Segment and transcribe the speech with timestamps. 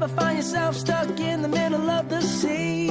[0.00, 2.88] ever find yourself stuck in the middle of the sea,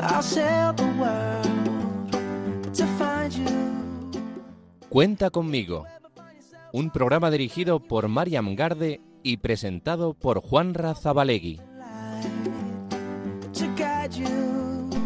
[0.00, 4.20] I'll sail the world to find you.
[4.88, 5.86] Cuenta conmigo.
[6.72, 11.60] Un programa dirigido por Mariam Garde y presentado por Juan Razabalegui.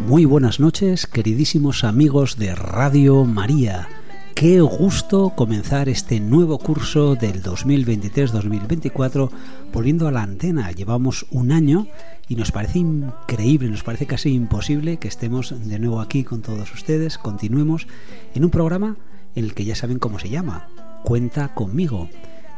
[0.07, 4.02] Muy buenas noches, queridísimos amigos de Radio María.
[4.43, 9.31] Qué gusto comenzar este nuevo curso del 2023-2024
[9.73, 10.73] volviendo a la antena.
[10.73, 11.87] Llevamos un año
[12.27, 16.75] y nos parece increíble, nos parece casi imposible que estemos de nuevo aquí con todos
[16.75, 17.19] ustedes.
[17.19, 17.87] Continuemos
[18.35, 18.97] en un programa
[19.37, 20.67] en el que ya saben cómo se llama,
[21.05, 22.09] Cuenta conmigo.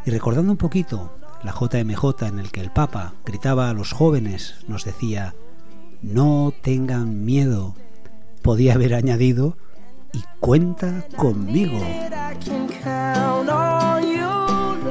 [0.07, 4.55] Y recordando un poquito la JMJ en el que el Papa gritaba a los jóvenes,
[4.69, 5.35] nos decía,
[6.01, 7.75] no tengan miedo.
[8.41, 9.59] Podía haber añadido
[10.15, 11.79] y cuenta conmigo.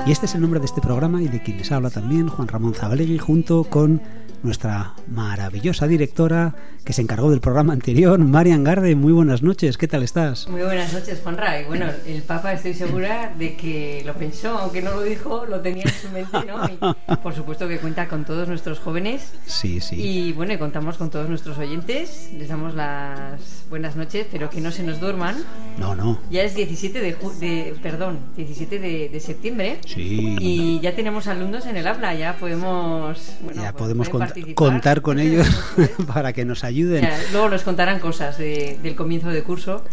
[0.06, 2.48] Y este es el nombre de este programa y de quien les habla también Juan
[2.48, 4.02] Ramón Zabalegui junto con
[4.44, 8.94] nuestra maravillosa directora que se encargó del programa anterior, Marian Garde.
[8.96, 10.50] Muy buenas noches, ¿qué tal estás?
[10.50, 11.62] Muy buenas noches, Juanra.
[11.62, 15.62] Y bueno, el Papa estoy segura de que lo pensó, aunque no lo dijo, lo
[15.62, 16.66] tenía en su mente, ¿no?
[16.68, 19.32] Y por supuesto que cuenta con todos nuestros jóvenes.
[19.46, 19.96] Sí, sí.
[19.96, 22.30] Y bueno, y contamos con todos nuestros oyentes.
[22.38, 25.38] Les damos las buenas noches, pero que no se nos duerman.
[25.80, 26.20] No, no.
[26.30, 29.80] Ya es 17 de, ju- de perdón, 17 de, de septiembre.
[29.88, 30.36] Sí.
[30.42, 33.18] Y ya tenemos alumnos en el aula, ya podemos.
[33.42, 34.56] bueno, ya pues, podemos pueden cont- participar.
[34.56, 35.48] contar con ellos
[36.08, 37.02] para que nos ayuden.
[37.04, 39.84] Ya, luego nos contarán cosas de- del comienzo de curso.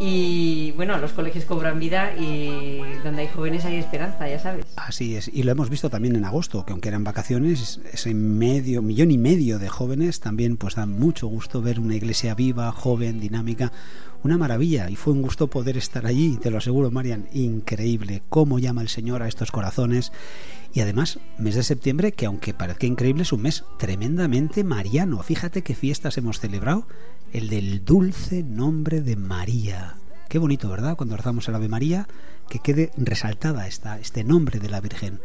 [0.00, 4.64] Y bueno, los colegios cobran vida y donde hay jóvenes hay esperanza, ya sabes.
[4.76, 8.80] Así es, y lo hemos visto también en agosto, que aunque eran vacaciones, ese medio,
[8.80, 13.18] millón y medio de jóvenes también pues da mucho gusto ver una iglesia viva, joven,
[13.18, 13.72] dinámica,
[14.24, 18.58] una maravilla, y fue un gusto poder estar allí, te lo aseguro, Marian, increíble, cómo
[18.58, 20.12] llama el Señor a estos corazones,
[20.74, 25.62] y además, mes de septiembre, que aunque parezca increíble, es un mes tremendamente mariano, fíjate
[25.62, 26.86] qué fiestas hemos celebrado,
[27.32, 29.96] el del dulce nombre de María.
[30.28, 30.96] Qué bonito, ¿verdad?
[30.96, 32.06] Cuando rezamos el Ave María,
[32.48, 35.20] que quede resaltada esta, este nombre de la Virgen.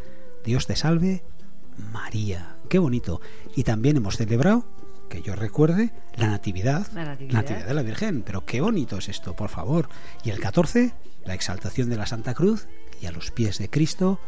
[0.45, 1.23] Dios te salve,
[1.91, 2.55] María.
[2.69, 3.21] Qué bonito.
[3.55, 4.65] Y también hemos celebrado,
[5.13, 6.87] que yo recuerde, la Natividad.
[6.95, 7.67] La Natividad.
[7.67, 8.23] de la Virgen.
[8.23, 9.87] Pero qué bonito es esto, por favor.
[10.23, 10.91] Y el 14,
[11.23, 12.67] la exaltación de la Santa Cruz
[12.99, 14.19] y a los pies de Cristo,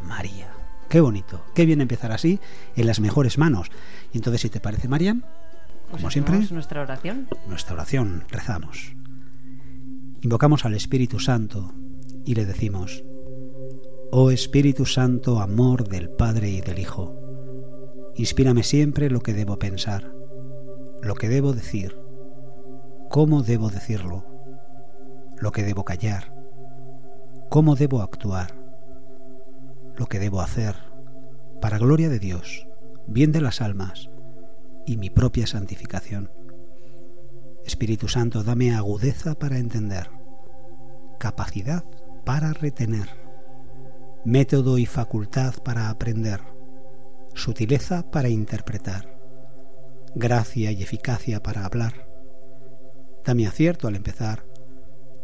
[0.00, 0.52] María.
[0.88, 1.44] Qué bonito.
[1.56, 2.38] Qué bien empezar así,
[2.76, 3.68] en las mejores manos.
[4.12, 5.24] Y entonces, si te parece, Marian,
[5.90, 7.28] Pues como siempre, hacemos nuestra oración.
[7.48, 8.92] nuestra oración, rezamos.
[10.22, 11.74] Invocamos al Espíritu Santo
[12.24, 13.02] y le decimos,
[14.12, 17.16] Oh Espíritu Santo, amor del Padre y del Hijo,
[18.14, 20.12] inspírame siempre lo que debo pensar,
[21.02, 21.96] lo que debo decir,
[23.08, 24.24] cómo debo decirlo,
[25.38, 26.34] lo que debo callar,
[27.48, 28.54] cómo debo actuar,
[29.96, 30.76] lo que debo hacer,
[31.60, 32.66] para gloria de Dios,
[33.06, 34.10] bien de las almas
[34.86, 36.30] y mi propia santificación.
[37.64, 40.10] Espíritu Santo, dame agudeza para entender,
[41.18, 41.84] capacidad
[42.24, 43.08] para retener,
[44.24, 46.40] método y facultad para aprender,
[47.34, 49.17] sutileza para interpretar,
[50.18, 52.08] gracia y eficacia para hablar.
[53.24, 54.44] Dame acierto al empezar,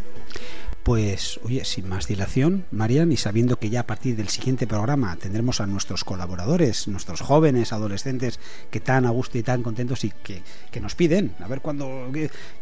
[0.83, 5.15] Pues, oye, sin más dilación, Marian, y sabiendo que ya a partir del siguiente programa
[5.15, 8.37] tendremos a nuestros colaboradores, nuestros jóvenes, adolescentes,
[8.69, 10.41] que tan a gusto y tan contentos y que,
[10.71, 12.11] que nos piden, a ver cuándo...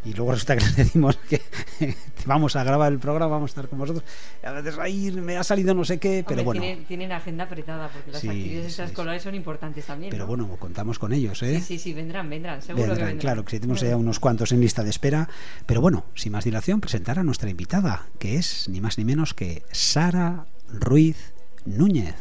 [0.06, 1.41] Y luego resulta que les decimos que
[2.27, 4.03] vamos a grabar el programa, vamos a estar con vosotros.
[4.44, 6.62] A veces, ay, me ha salido no sé qué, pero Hombre, bueno.
[6.62, 10.12] tienen, tienen agenda apretada porque las Sí, actividades sí, extraescolares son importantes también.
[10.12, 10.27] Pero ¿no?
[10.27, 11.56] bueno, contamos con ellos, ¿eh?
[11.59, 13.19] Sí, sí, sí, vendrán, vendrán, seguro que Vendrán, vendrán.
[13.33, 15.27] claro, que tenemos ya unos cuantos en lista de espera.
[15.65, 19.34] Pero bueno, sin más dilación, presentar a nuestra invitada, que es ni más ni menos
[19.34, 21.34] que Sara Ruiz
[21.66, 22.16] Núñez.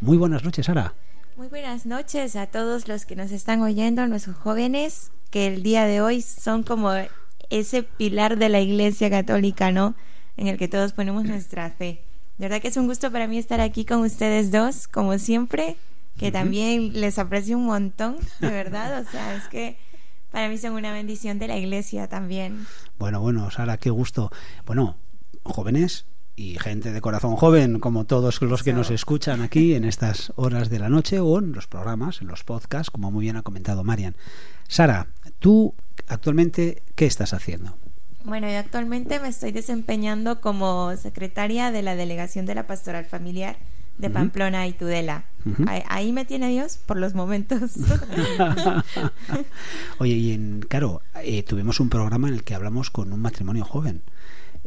[0.00, 0.94] Muy buenas noches, Sara.
[1.36, 5.84] Muy buenas noches a todos los que nos están oyendo, nuestros jóvenes, que el día
[5.86, 6.92] de hoy son como
[7.50, 9.94] ese pilar de la Iglesia Católica, ¿no?
[10.36, 12.02] En el que todos ponemos nuestra fe.
[12.38, 15.76] De verdad que es un gusto para mí estar aquí con ustedes dos, como siempre,
[16.18, 19.02] que también les aprecio un montón, de verdad.
[19.02, 19.78] O sea, es que
[20.30, 22.66] para mí son una bendición de la Iglesia también.
[22.98, 24.30] Bueno, bueno, Sara, qué gusto.
[24.66, 24.96] Bueno,
[25.46, 26.06] jóvenes
[26.36, 30.68] y gente de corazón joven, como todos los que nos escuchan aquí en estas horas
[30.68, 33.84] de la noche o en los programas, en los podcasts, como muy bien ha comentado
[33.84, 34.14] Marian.
[34.68, 35.06] Sara,
[35.38, 35.74] tú
[36.08, 37.76] actualmente, ¿qué estás haciendo?
[38.24, 43.56] Bueno, yo actualmente me estoy desempeñando como secretaria de la Delegación de la Pastoral Familiar
[43.98, 44.10] de.
[44.10, 45.24] Pamplona y Tudela.
[45.66, 47.60] Ahí, ahí me tiene Dios por los momentos.
[49.98, 53.64] Oye, y en, claro, eh, tuvimos un programa en el que hablamos con un matrimonio
[53.64, 54.02] joven.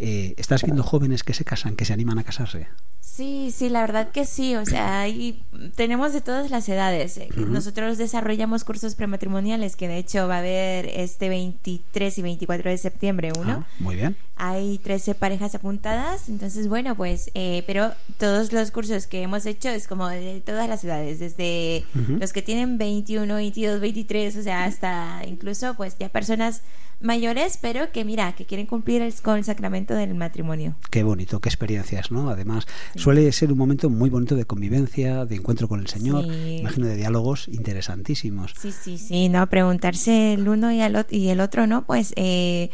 [0.01, 2.67] Eh, ¿Estás viendo jóvenes que se casan, que se animan a casarse?
[3.01, 4.55] Sí, sí, la verdad que sí.
[4.55, 5.43] O sea, ahí
[5.75, 7.17] tenemos de todas las edades.
[7.17, 7.27] Eh.
[7.35, 12.77] Nosotros desarrollamos cursos prematrimoniales que de hecho va a haber este 23 y 24 de
[12.77, 13.65] septiembre uno.
[13.65, 14.15] Ah, muy bien.
[14.37, 19.67] Hay 13 parejas apuntadas, entonces bueno, pues, eh, pero todos los cursos que hemos hecho
[19.67, 24.63] es como de todas las edades, desde los que tienen 21, 22, 23, o sea,
[24.63, 26.61] hasta incluso pues ya personas
[27.01, 30.75] mayores, pero que mira, que quieren cumplir el- con el sacramento del matrimonio.
[30.91, 32.29] Qué bonito, qué experiencias, ¿no?
[32.29, 32.65] Además,
[32.95, 36.57] suele ser un momento muy bonito de convivencia, de encuentro con el Señor, Sí.
[36.59, 38.53] imagino de diálogos interesantísimos.
[38.59, 41.85] Sí, sí, sí, no, preguntarse el uno y el otro, y el otro, ¿no?
[41.85, 42.69] Pues eh,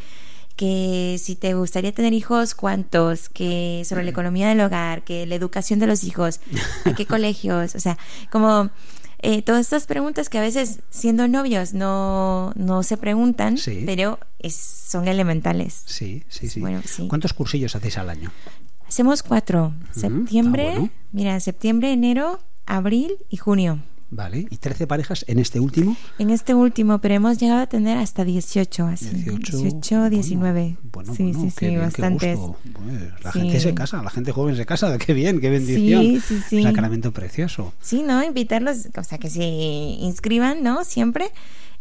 [0.55, 5.35] que si te gustaría tener hijos, cuántos, que sobre la economía del hogar, que la
[5.35, 6.39] educación de los hijos,
[6.85, 7.97] a qué colegios, o sea,
[8.31, 8.69] como
[9.19, 13.83] eh, todas estas preguntas que a veces siendo novios no, no se preguntan, Sí.
[13.85, 15.83] pero es- son elementales.
[15.85, 16.59] Sí, sí, sí.
[16.59, 17.07] Bueno, sí.
[17.07, 18.31] ¿Cuántos cursillos hacéis al año?
[18.87, 20.89] Hacemos cuatro, septiembre, ah, bueno.
[21.11, 23.79] mira, septiembre, enero, abril y junio.
[24.15, 25.97] Vale, y 13 parejas en este último.
[26.19, 29.09] En este último, pero hemos llegado a tener hasta 18, así.
[29.09, 30.77] 18, 18, 19.
[30.83, 32.39] Bueno, sí, bueno, sí, sí, bien, bastantes.
[32.39, 33.39] Pues, la Sí.
[33.41, 36.01] gente se casa, la gente joven se casa, qué bien, qué bendición.
[36.01, 36.63] Sí, sí, sí.
[36.63, 37.73] Sacramento precioso.
[37.81, 38.23] Sí, ¿no?
[38.23, 40.85] Invitarlos, o sea, que se inscriban, ¿no?
[40.85, 41.27] Siempre.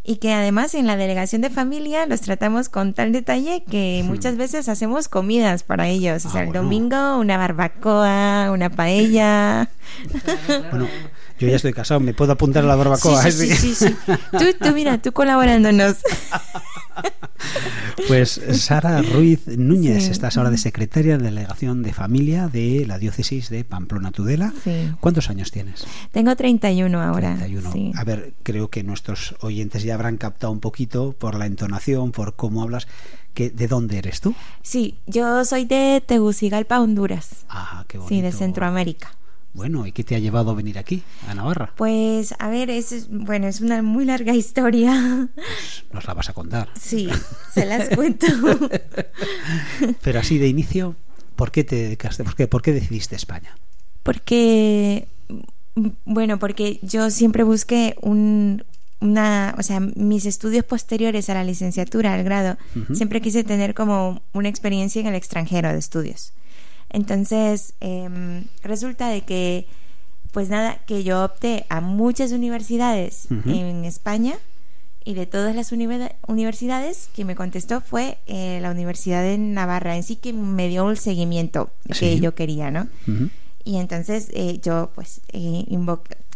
[0.07, 4.37] Y que además en la delegación de familia los tratamos con tal detalle que muchas
[4.37, 6.25] veces hacemos comidas para ellos.
[6.25, 6.61] O Ah, sea, el bueno.
[6.61, 9.69] domingo una barbacoa, una paella.
[10.69, 10.87] Bueno,
[11.39, 13.21] yo ya estoy casado, me puedo apuntar a la barbacoa.
[13.23, 14.13] Sí, sí, sí, sí, sí.
[14.31, 15.95] Tú, tú, mira, tú colaborándonos.
[18.07, 20.11] Pues Sara Ruiz Núñez, Sí.
[20.11, 24.53] estás ahora de secretaria de delegación de familia de la diócesis de Pamplona Tudela.
[24.63, 24.91] Sí.
[24.99, 25.85] ¿Cuántos años tienes?
[26.11, 27.35] Tengo 31 ahora.
[27.35, 27.71] 31.
[27.71, 27.91] sí.
[27.95, 32.35] A ver, creo que nuestros oyentes ya habrán captado un poquito por la entonación, por
[32.35, 32.87] cómo hablas,
[33.33, 34.35] que ¿de dónde eres tú?
[34.61, 37.45] Sí, yo soy de Tegucigalpa, Honduras.
[37.49, 38.13] Ah, qué bonito.
[38.15, 39.11] Sí, de Centroamérica.
[39.55, 41.71] Bueno, ¿y qué te ha llevado a venir aquí, a Navarra?
[41.77, 45.29] Pues, a ver, es, bueno, es una muy larga historia.
[45.33, 46.67] Pues nos la vas a contar.
[46.77, 47.07] Sí,
[47.53, 48.27] se las cuento.
[50.01, 50.97] Pero así de inicio,
[51.37, 52.25] ¿por qué te dedicaste?
[52.25, 53.57] ¿Por qué, por qué decidiste España?
[54.03, 55.07] Porque,
[56.03, 58.65] bueno, porque yo siempre busqué un,
[58.99, 62.57] una, o sea, mis estudios posteriores a la licenciatura, al grado,
[62.93, 66.33] siempre quise tener como una experiencia en el extranjero de estudios.
[66.95, 69.67] Entonces, em, resulta de que,
[70.31, 74.35] pues nada, que yo opté a muchas universidades en España
[75.03, 79.95] y de todas las univer- universidades que me contestó fue eh, la Universidad de Navarra
[79.97, 81.99] en sí que me dio el seguimiento Sí.
[81.99, 82.87] que yo quería, ¿no?
[83.65, 85.65] Y entonces eh, yo pues eh,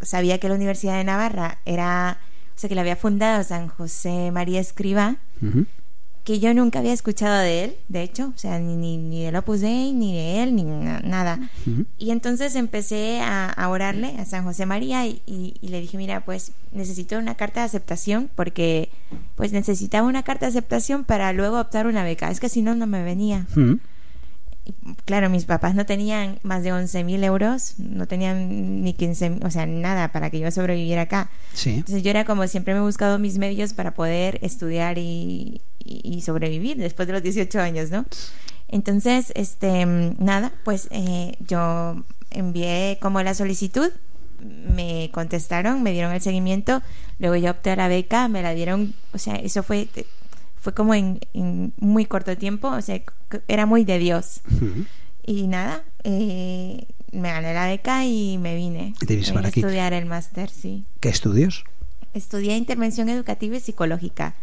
[0.02, 2.18] sabía que la Universidad de Navarra era,
[2.54, 5.16] o sea, que la había fundado San José María Escriba.
[6.30, 9.34] Que yo nunca había escuchado de él, de hecho, o sea, ni, ni, ni del
[9.34, 11.40] Opus Dei, ni de él, ni na- nada.
[11.66, 11.86] Ujú.
[11.98, 15.96] Y entonces empecé a, a orarle a San José María y, y- y le dije,
[15.98, 18.90] mira, pues necesito una carta de aceptación porque
[19.34, 22.30] pues necesitaba una carta de aceptación para luego optar una beca.
[22.30, 23.46] Es que si no, no me venía.
[23.56, 23.74] Mm.
[24.66, 24.74] Y,
[25.06, 29.50] claro, mis papás no tenían más de 11 mil euros, no tenían ni 15, o
[29.50, 31.30] sea, nada para que yo sobreviviera acá.
[31.54, 31.70] Sí.
[31.70, 36.00] Entonces yo era como siempre me he buscado mis medios para poder estudiar y, y-
[36.04, 38.04] y sobrevivir después de los 18 años, ¿no?
[38.68, 43.90] Entonces, este, nada, pues eh, yo envié como la solicitud,
[44.40, 46.80] me contestaron, me dieron el seguimiento,
[47.18, 49.88] luego yo opté a la beca, me la dieron, o sea, eso fue,
[50.56, 53.00] fue como en, en muy corto tiempo, o sea,
[53.48, 54.40] era muy de Dios.
[55.26, 58.94] Y nada, eh, me gané la beca y me vine.
[59.00, 59.60] Y te viniste Vine para a aquí.
[59.60, 60.84] estudiar el máster, sí.
[61.00, 61.64] ¿Qué estudios?
[62.14, 64.34] Estudié intervención educativa y psicológica.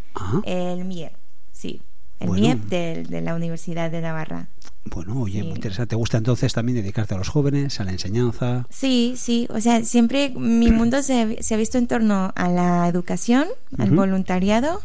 [0.46, 1.14] El MIEP,
[1.58, 1.82] sí.
[2.20, 2.42] El Bueno.
[2.48, 4.48] MIEP de, de la Universidad de Navarra.
[4.86, 5.46] bueno, oye, sí.
[5.46, 5.90] muy interesante.
[5.92, 8.66] ¿Te gusta entonces también dedicarte a los jóvenes, a la enseñanza?
[8.72, 9.48] Sí, sí.
[9.52, 13.48] O sea, siempre mi mundo se, se ha visto en torno a la educación,
[13.78, 14.82] al voluntariado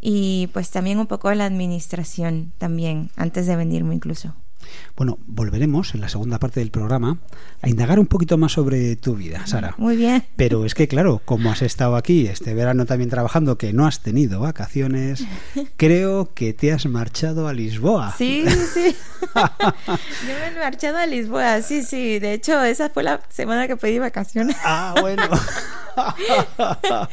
[0.00, 4.34] y pues también un poco a la administración también, antes de venirme incluso.
[4.96, 7.18] Bueno, volveremos en la segunda parte del programa
[7.62, 9.74] a indagar un poquito más sobre tu vida, Sara.
[9.78, 10.24] Muy bien.
[10.36, 14.00] Pero es que, claro, como has estado aquí este verano también trabajando, que no has
[14.00, 15.24] tenido vacaciones,
[15.76, 18.14] creo que te has marchado a Lisboa.
[18.16, 18.44] Sí,
[18.74, 18.96] sí.
[19.36, 22.18] Yo me he marchado a Lisboa, sí, sí.
[22.18, 24.56] De hecho, esa fue la semana que pedí vacaciones.
[24.64, 25.22] Ah, bueno.
[26.58, 27.08] ¿Ya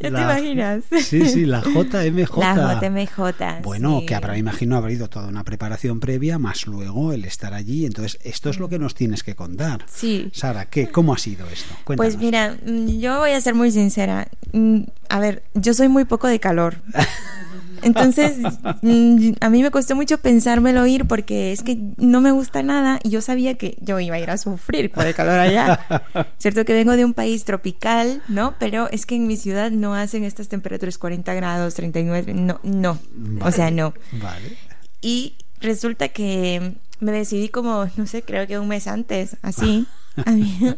[0.00, 0.84] te La- imaginas?
[1.02, 2.38] Sí, sí, la JMJ.
[2.38, 3.62] La JMJ.
[3.62, 4.06] Bueno, sí.
[4.06, 7.86] que habrá, me imagino, habrá ido toda una preparación previa, más luego el estar allí.
[7.86, 9.84] Entonces, esto es lo que nos tienes que contar.
[9.92, 10.30] Sí.
[10.32, 11.74] Sara, ¿qué, ¿cómo ha sido esto?
[11.84, 12.14] Cuéntanos.
[12.14, 14.28] Pues mira, mm, yo voy a ser muy sincera.
[14.52, 16.76] Mm, A ver, yo soy muy poco de calor.
[17.82, 18.36] Entonces,
[18.82, 22.98] mm, a mí me costó mucho pensármelo ir porque es que no me gusta nada
[23.04, 25.86] y yo sabía que yo iba a ir a sufrir por el calor allá.
[26.38, 28.54] Cierto que vengo de un país tropical, ¿no?
[28.58, 32.98] Pero es que en mi ciudad no hacen estas temperaturas 40 grados, 39, no, no.
[33.42, 33.94] O sea, no.
[34.12, 34.56] Vale.
[35.00, 39.86] Y resulta que me decidí como, no sé, creo que un mes antes, así.
[40.26, 40.76] había,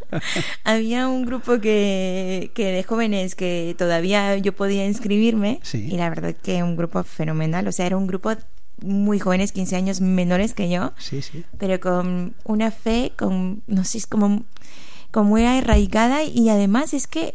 [0.64, 5.60] había un grupo que, que de jóvenes que todavía yo podía inscribirme.
[5.62, 5.88] Sí.
[5.90, 7.66] Y la verdad que un grupo fenomenal.
[7.66, 8.32] O sea, era un grupo
[8.82, 11.44] muy jóvenes, 15 años menores que yo, Sí, sí.
[11.58, 14.44] pero con una fe, con, no sé, es como,
[15.10, 17.34] como muy arraigada y además es que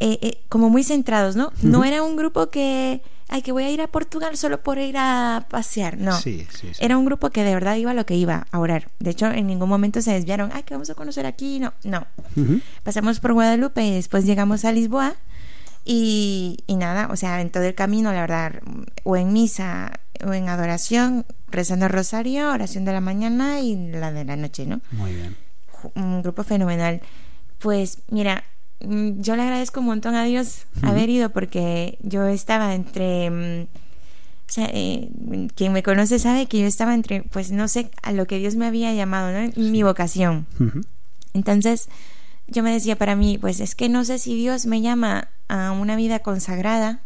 [0.00, 1.52] eh, eh, como muy centrados, ¿no?
[1.62, 4.96] No era un grupo que, ay, que voy a ir a Portugal solo por ir
[4.98, 6.18] a pasear, no.
[6.20, 6.84] Sí, sí, sí.
[6.84, 8.88] Era un grupo que de verdad iba a lo que iba, a orar.
[8.98, 12.06] De hecho, en ningún momento se desviaron, ay, que vamos a conocer aquí, no, no.
[12.82, 15.14] Pasamos por Guadalupe y después llegamos a Lisboa
[15.84, 18.62] y, y nada, o sea, en todo el camino, la verdad,
[19.04, 24.10] o en misa o en adoración, rezando el rosario, oración de la mañana y la
[24.10, 24.80] de la noche, ¿no?
[24.90, 25.43] Muy bien.
[25.94, 27.00] Un grupo fenomenal.
[27.58, 28.44] Pues mira,
[28.80, 33.30] mm, yo le agradezco un montón a Dios haber ido porque yo estaba entre...
[33.30, 33.66] mm,
[34.46, 35.08] O sea, eh,
[35.54, 38.56] quien me conoce sabe que yo estaba entre, pues no sé, a lo que Dios
[38.56, 39.50] me había llamado, ¿no?
[39.56, 40.46] Mi vocación.
[41.32, 41.88] Entonces,
[42.46, 45.72] yo me decía para mí, pues es que no sé si Dios me llama a
[45.72, 47.00] una vida consagrada,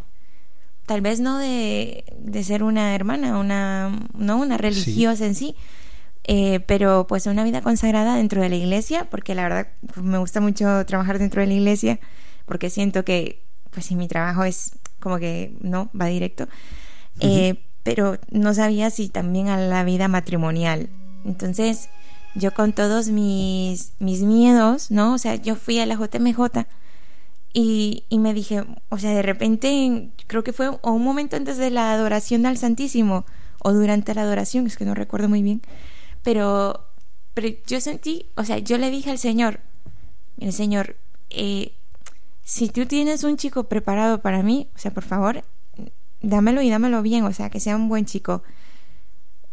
[0.84, 5.54] tal vez no de, de ser una hermana, una, no una religiosa en sí,
[6.30, 10.18] eh, pero pues una vida consagrada dentro de la iglesia, porque la verdad pues, me
[10.18, 11.98] gusta mucho trabajar dentro de la iglesia,
[12.44, 16.46] porque siento que, pues si mi trabajo es como que no, va directo,
[17.20, 20.90] eh, pero no sabía si también a la vida matrimonial.
[21.24, 21.88] Entonces,
[22.34, 25.14] yo con todos mis, mis miedos, ¿no?
[25.14, 26.66] O sea, yo fui a la JMJ
[27.54, 31.56] y, y me dije, o sea, de repente, creo que fue o un momento antes
[31.56, 33.24] de la adoración al Santísimo
[33.60, 35.62] o durante la adoración, es que no recuerdo muy bien,
[36.28, 36.84] pero,
[37.32, 39.60] pero yo sentí, o sea, yo le dije al Señor,
[40.38, 40.96] el Señor,
[41.30, 41.72] eh,
[42.44, 45.42] si tú tienes un chico preparado para mí, o sea, por favor,
[46.20, 48.42] dámelo y dámelo bien, o sea, que sea un buen chico.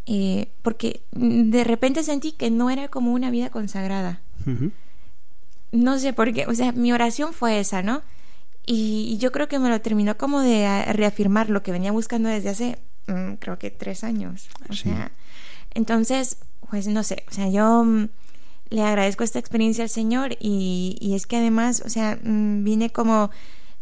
[0.05, 4.19] Eh, porque de repente sentí que no era como una vida consagrada.
[5.71, 8.01] No sé por qué, o sea, mi oración fue esa, ¿no?
[8.65, 12.27] Y, y yo creo que me lo terminó como de reafirmar lo que venía buscando
[12.27, 14.49] desde hace, mm, creo que tres años.
[14.69, 14.89] O Sí.
[14.89, 15.11] sea,
[15.75, 16.37] entonces,
[16.69, 18.09] pues no sé, o sea, yo mm,
[18.69, 22.89] le agradezco esta experiencia al Señor y, y es que además, o sea, mm, vine
[22.89, 23.29] como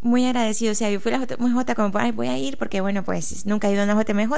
[0.02, 2.82] muy agradecido, o sea, yo fui a la JMJ como, ay, voy a ir porque,
[2.82, 4.34] bueno, pues nunca he ido a una JMJ,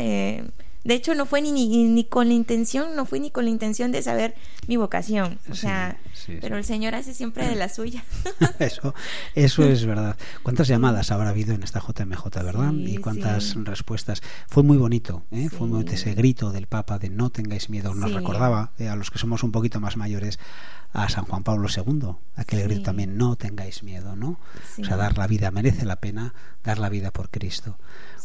[0.00, 0.44] eh,
[0.84, 3.50] De hecho, no fue ni, ni, ni con la intención, no fue ni con la
[3.50, 4.34] intención de saber
[4.66, 5.38] mi vocación.
[5.50, 6.58] O Sí, sea, sí, pero sí.
[6.58, 8.04] el Señor hace siempre de la suya.
[8.58, 8.94] Eso,
[9.34, 10.16] eso es verdad.
[10.42, 12.72] ¿Cuántas llamadas habrá habido en esta JMJ, verdad?
[12.74, 14.22] Y cuántas respuestas.
[14.48, 15.48] Fue muy bonito, ¿eh?
[15.48, 17.94] fue muy bonito ese grito del Papa de no tengáis miedo.
[17.94, 20.38] Nos recordaba eh, a los que somos un poquito más mayores
[20.92, 24.38] a San Juan Pablo II, aquel grito también, no tengáis miedo, ¿no?
[24.80, 27.76] O sea, dar la vida, merece la pena dar la vida por Cristo.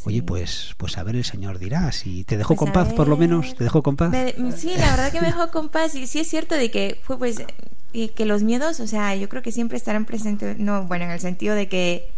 [0.05, 3.07] Oye, pues, pues a ver el Señor dirá, si te dejó Pues con paz, por
[3.07, 4.09] lo menos, te dejó con paz.
[4.11, 5.93] Me- sí, la verdad que me dejó con paz.
[5.95, 7.41] Y sí es cierto de que fue pues
[7.91, 10.57] y que los miedos, o sea, yo creo que siempre estarán presentes.
[10.59, 12.09] No, bueno, en el sentido de que,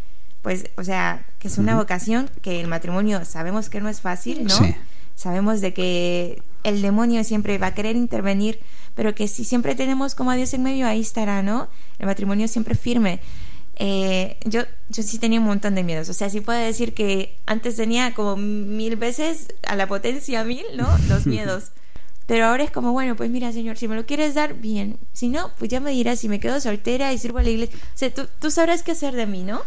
[0.42, 4.44] pues, o sea, que es una vocación, que el matrimonio sabemos que no es fácil,
[4.44, 4.50] ¿no?
[4.56, 4.76] Sí.
[5.16, 8.60] Sabemos de que el demonio siempre va a querer intervenir,
[8.96, 11.68] pero que si siempre tenemos como a Dios en medio, ahí estará, ¿no?
[12.00, 13.20] El matrimonio siempre firme.
[13.84, 16.08] Eh, yo, yo sí tenía un montón de miedos.
[16.08, 20.64] O sea, sí puedo decir que antes tenía como mil veces a la potencia mil,
[20.76, 20.88] ¿no?
[21.10, 21.72] Los miedos.
[22.28, 25.00] Pero ahora es como, bueno, pues mira, Señor, si me lo quieres dar, bien.
[25.14, 27.76] Si no, pues ya me dirás si me quedo soltera y sirvo a la iglesia.
[27.76, 29.64] O sea, tú, tú sabrás qué hacer de mí, ¿no?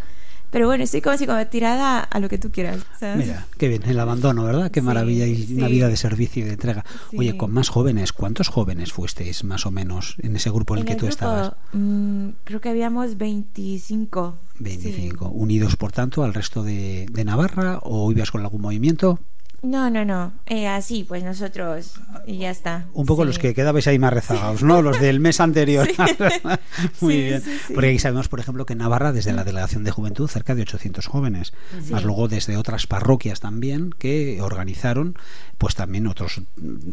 [0.54, 2.78] Pero bueno, estoy como así como tirada a lo que tú quieras.
[3.00, 3.26] ¿sabes?
[3.26, 4.70] Mira, qué bien, el abandono, ¿verdad?
[4.70, 6.84] Qué Sí, maravilla y una vida de servicio y de entrega.
[7.10, 7.18] Sí.
[7.18, 10.86] Oye, con más jóvenes, ¿cuántos jóvenes fuisteis más o menos en ese grupo en el
[10.86, 11.52] que el tú grupo, estabas?
[11.72, 14.38] mm, creo que habíamos 25.
[14.60, 15.26] 25.
[15.26, 15.32] Sí.
[15.34, 19.18] ¿Unidos, por tanto, al resto de, de Navarra o ibas con algún movimiento?
[19.64, 20.32] No, no, no.
[20.46, 21.94] Eh, así, pues nosotros
[22.26, 22.84] y ya está.
[22.92, 23.26] Un poco Sí.
[23.28, 24.82] los que quedabais ahí más rezagados, ¿no?
[24.82, 25.88] Los del mes anterior.
[27.00, 27.42] Muy Sí, bien.
[27.72, 30.62] Porque aquí sabemos, por ejemplo, que en Navarra, desde la Delegación de Juventud, cerca de
[30.62, 31.52] 800 jóvenes.
[31.90, 35.16] Más luego desde otras parroquias también que organizaron,
[35.56, 36.42] pues también otros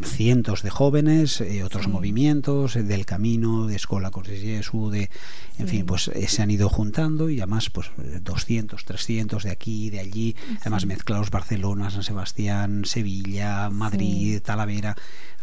[0.02, 5.10] cientos de jóvenes, eh, otros movimientos, eh, del camino, de Escola Corses Jesu, de.
[5.58, 9.50] En fin, pues eh, se han ido juntando y además, pues eh, 200, 300 de
[9.50, 14.40] aquí, de allí, además mezclados Barcelona, San Sebastián, Sevilla, Madrid, Sí.
[14.40, 14.96] Talavera,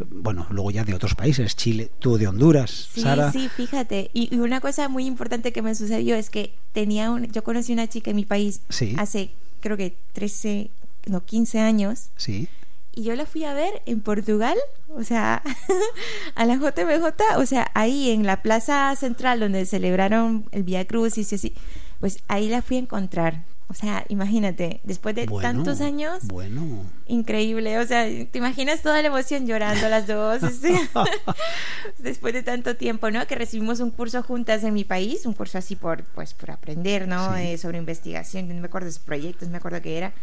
[0.09, 3.31] bueno, luego ya de otros países, Chile, tú de Honduras, Sí, Sara.
[3.31, 4.09] sí, fíjate.
[4.13, 7.73] Y, y una cosa muy importante que me sucedió es que tenía un, yo conocí
[7.73, 8.95] una chica en mi país Sí.
[8.97, 10.69] hace creo que 13,
[11.07, 12.09] no, 15 años.
[12.15, 12.47] Sí.
[12.95, 14.57] Y yo la fui a ver en Portugal,
[14.89, 15.41] o sea,
[16.35, 21.17] a la JMJ, o sea, ahí en la plaza central donde celebraron el Via Cruz
[21.17, 21.53] y así,
[21.99, 23.43] pues ahí la fui a encontrar.
[23.71, 26.83] O sea, imagínate, después de Bueno, tantos años, Bueno.
[27.05, 27.77] increíble.
[27.77, 30.41] O sea, te imaginas toda la emoción llorando las dos.
[31.99, 33.25] después de tanto tiempo, ¿no?
[33.27, 37.07] Que recibimos un curso juntas en mi país, un curso así por, pues, por aprender,
[37.07, 37.35] ¿no?
[37.35, 37.41] Sí.
[37.43, 40.13] Eh, sobre investigación, no me acuerdo de proyectos, me acuerdo que era.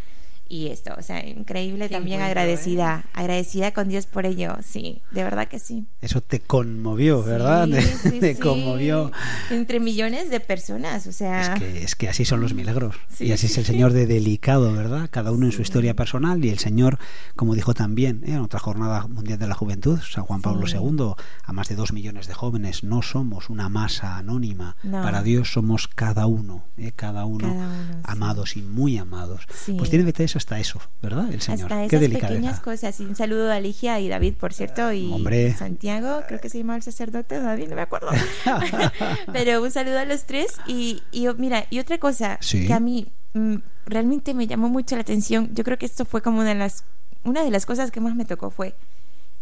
[0.48, 5.02] Y esto, o sea, increíble, Qué también encuentro, agradecida, agradecida con Dios por ello, sí,
[5.10, 5.86] de verdad que sí.
[6.00, 7.66] Eso te conmovió, ¿verdad?
[7.66, 8.40] Sí, te sí, te sí.
[8.40, 9.12] conmovió.
[9.50, 11.54] Entre millones de personas, o sea.
[11.54, 12.96] Es que, es que así son los milagros.
[13.12, 13.66] Sí, y así es el.
[13.76, 15.08] Señor de delicado, ¿verdad?
[15.10, 16.42] Cada uno en su historia personal.
[16.42, 16.98] Y el Señor,
[17.34, 18.32] como dijo también ¿eh?
[18.32, 20.66] en otra jornada mundial de la juventud, San Juan Pablo.
[20.66, 24.76] II, a más de dos millones de jóvenes, no somos una masa anónima.
[24.82, 25.02] No.
[25.02, 26.92] Para Dios somos cada uno, ¿eh?
[26.94, 27.98] cada uno, Cada uno, sí.
[28.04, 29.46] amados y muy amados.
[29.52, 29.74] Sí.
[29.76, 30.04] Pues tiene
[30.38, 31.32] hasta eso, ¿verdad?
[31.32, 31.64] El Señor.
[31.72, 32.28] Hasta Qué esas delicadeza.
[32.28, 33.00] pequeñas cosas.
[33.00, 35.54] Y un saludo a Ligia y David, por cierto, y Hombre.
[35.54, 38.08] Santiago, creo que se llamaba el sacerdote, David, no me acuerdo.
[39.32, 40.52] Pero un saludo a los tres.
[40.66, 42.66] Y, y mira, y otra cosa Sí.
[42.66, 46.22] que a mí mm, realmente me llamó mucho la atención, yo creo que esto fue
[46.22, 46.84] como una de las,
[47.24, 48.74] una de las cosas que más me tocó fue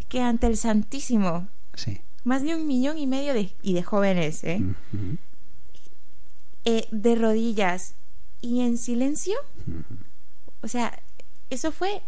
[0.09, 2.01] que ante el Santísimo, Sí.
[2.25, 4.63] más de un millón y medio de, y de jóvenes, ¿eh?
[6.65, 7.95] Eh, de rodillas
[8.41, 9.35] y en silencio.
[10.65, 10.99] O sea,
[11.51, 12.03] eso fue,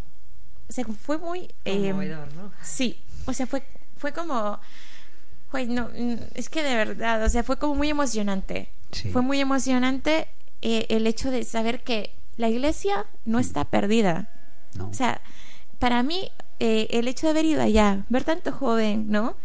[0.68, 1.48] o sea, fue muy...
[1.64, 2.52] eh, Conmovedor, ¿no?
[2.62, 3.62] Sí, o sea, fue,
[3.96, 4.58] fue como,
[5.68, 8.68] no, mm, es que de verdad, o sea, fue como muy emocionante.
[8.92, 9.10] Sí.
[9.10, 10.28] Fue muy emocionante
[10.62, 14.28] eh, el hecho de saber que la iglesia no está perdida.
[14.74, 14.88] No.
[14.88, 15.20] O sea,
[15.78, 19.36] para mí, eh, el hecho de haber ido allá, ver tanto joven, ¿no?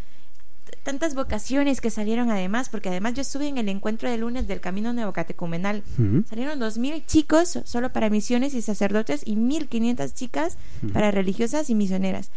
[0.84, 4.62] Tantas vocaciones que salieron además, porque además yo estuve en el encuentro de lunes del
[4.62, 5.84] Camino Neocatecumenal.
[6.00, 6.24] Ujú.
[6.28, 10.58] Salieron 2.000 chicos solo para misiones y sacerdotes y 1.500 chicas
[10.92, 12.32] para religiosas y misioneras.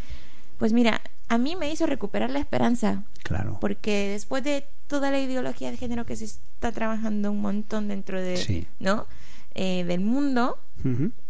[0.58, 3.56] Pues mira, a mí me hizo recuperar la esperanza, Claro.
[3.60, 8.20] porque después de toda la ideología de género que se está trabajando un montón dentro
[8.20, 8.66] de, Sí.
[8.78, 9.06] ¿no?
[9.54, 10.58] Eh, del mundo.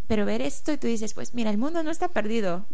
[0.06, 2.66] Pero ver esto y tú dices, pues mira, el mundo no está perdido.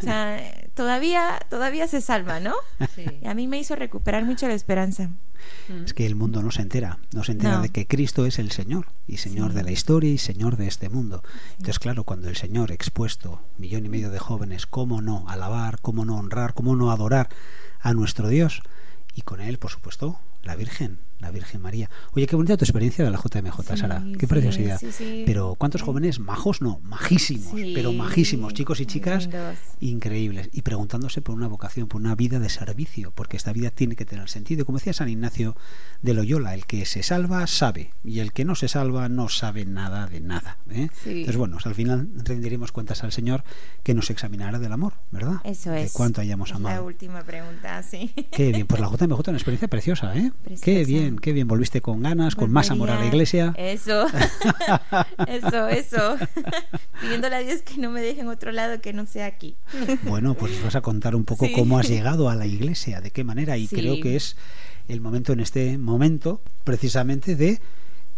[0.00, 0.40] O sea,
[0.74, 2.54] todavía, todavía se salva, ¿no?
[2.94, 3.04] Sí.
[3.22, 5.10] Y a mí me hizo recuperar mucho la esperanza.
[5.68, 5.84] Mm.
[5.84, 7.62] Es que el mundo no se entera, no se entera No.
[7.62, 9.56] de que Cristo es el Señor, y Señor Sí.
[9.58, 11.22] de la historia y Señor de este mundo.
[11.52, 16.04] Entonces, claro, cuando el Señor expuesto, millón y medio de jóvenes, cómo no alabar, cómo
[16.04, 17.28] no honrar, cómo no adorar
[17.80, 18.62] a nuestro Dios,
[19.14, 21.88] y con él, por supuesto, la Virgen, la Virgen María.
[22.12, 24.02] Oye, qué bonita tu experiencia de la JMJ, Sí, Sara.
[24.14, 24.80] Qué sí, preciosidad.
[24.90, 25.22] sí.
[25.26, 26.60] Pero ¿cuántos jóvenes majos?
[26.62, 29.56] No, majísimos, pero majísimos, chicos y chicas lindos.
[29.80, 30.48] increíbles.
[30.52, 34.04] Y preguntándose por una vocación, por una vida de servicio, porque esta vida tiene que
[34.04, 34.64] tener sentido.
[34.64, 35.56] Como decía San Ignacio
[36.02, 39.64] de Loyola, el que se salva sabe, y el que no se salva no sabe
[39.64, 40.58] nada de nada.
[40.70, 40.88] ¿eh?
[41.04, 43.42] Entonces, bueno, al final rendiremos cuentas al Señor
[43.82, 45.36] que nos examinará del amor, ¿verdad?
[45.44, 45.92] Eso De es.
[45.92, 46.84] cuánto hayamos Es La amado.
[46.86, 48.12] última pregunta, sí.
[48.30, 50.30] Qué bien, pues la JMJ una experiencia preciosa, ¿eh?
[50.44, 50.84] Qué Preciosa.
[51.06, 51.46] Bien, qué bien.
[51.48, 53.54] Volviste con ganas, con más amor a la iglesia.
[53.56, 54.06] Eso,
[55.28, 56.16] eso, eso.
[57.00, 59.56] Pidiéndole a Dios que no me deje en otro lado que no sea aquí.
[60.02, 61.52] Bueno, pues nos vas a contar un poco Sí.
[61.52, 63.76] cómo has llegado a la iglesia, de qué manera, y Sí.
[63.76, 64.36] creo que es
[64.88, 67.60] el momento en este momento, precisamente, de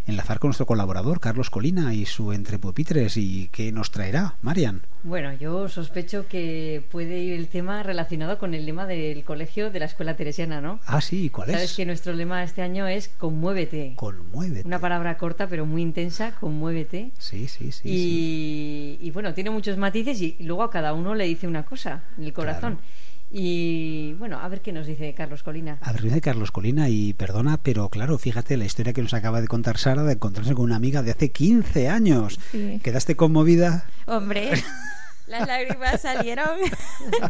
[0.09, 4.83] enlazar con nuestro colaborador, Carlos Colina, y su Entre Pupitres, y qué nos traerá, Marian.
[5.03, 9.79] Bueno, yo sospecho que puede ir el tema relacionado con el lema del colegio de
[9.79, 10.81] la escuela teresiana, ¿no?
[10.87, 11.77] Ah, sí, ¿cuál Sabes es?
[11.77, 13.93] que nuestro lema este año es conmuévete.
[13.97, 14.67] Conmuévete.
[14.67, 17.11] Una palabra corta pero muy intensa, conmuévete.
[17.19, 17.83] Sí, sí, sí.
[17.83, 17.89] sí.
[17.89, 22.03] y, y bueno, tiene muchos matices y luego a cada uno le dice una cosa
[22.17, 22.77] en el corazón.
[22.77, 23.08] Claro.
[23.31, 25.79] Y bueno, a ver qué nos dice Carlos Colina.
[25.83, 29.41] A ver, dice Carlos Colina, y perdona, pero claro, fíjate la historia que nos acaba
[29.41, 32.41] de contar Sara de encontrarse con una amiga de hace 15 años.
[32.51, 32.81] Sí.
[32.83, 33.85] ¿Quedaste conmovida?
[34.07, 34.53] Hombre,
[35.27, 36.59] las lágrimas salieron.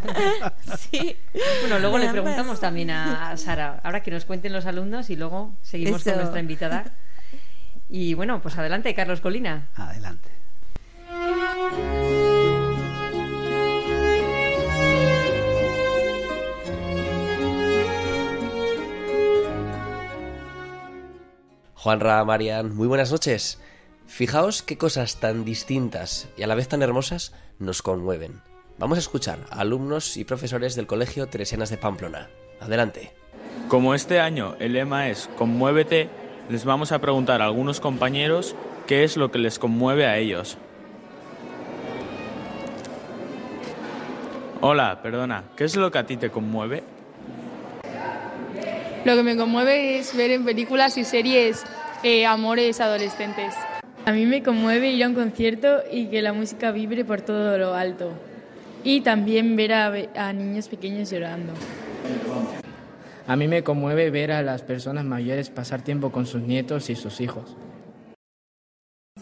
[0.91, 1.17] sí.
[1.63, 5.53] Bueno, luego le preguntamos también a Sara, ahora que nos cuenten los alumnos y luego
[5.63, 6.11] seguimos Eso.
[6.11, 6.93] con nuestra invitada.
[7.89, 9.69] Y bueno, pues adelante, Carlos Colina.
[9.75, 10.38] Adelante.
[21.81, 23.61] Juanra, Marian, muy buenas noches.
[24.09, 28.43] Fijaos qué cosas tan distintas y a la vez tan hermosas nos conmueven.
[28.79, 32.31] Vamos a escuchar a alumnos y profesores del Colegio Teresianas de Pamplona.
[32.59, 33.13] Adelante.
[33.69, 36.11] Como este año el lema es Conmuévete,
[36.51, 38.57] les vamos a preguntar a algunos compañeros
[38.89, 40.59] qué es lo que les conmueve a ellos.
[44.61, 46.83] Hola, perdona, ¿qué es lo que a ti te conmueve?
[49.05, 51.65] Lo que me conmueve es ver en películas y series
[52.03, 53.55] eh, amores adolescentes.
[54.05, 57.57] A mí me conmueve ir a un concierto y que la música vibre por todo
[57.59, 58.13] lo alto.
[58.83, 61.53] Y también ver a, a niños pequeños llorando.
[63.27, 66.95] A mí me conmueve ver a las personas mayores pasar tiempo con sus nietos y
[66.95, 67.57] sus hijos.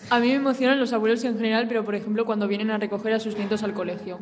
[0.09, 3.13] A mí me emocionan los abuelos en general, pero por ejemplo cuando vienen a recoger
[3.13, 4.21] a sus nietos al colegio.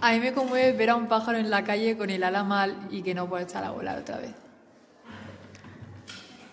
[0.00, 2.76] A mí me conmueve ver a un pájaro en la calle con el ala mal
[2.90, 4.34] y que no puede echar a volar otra vez.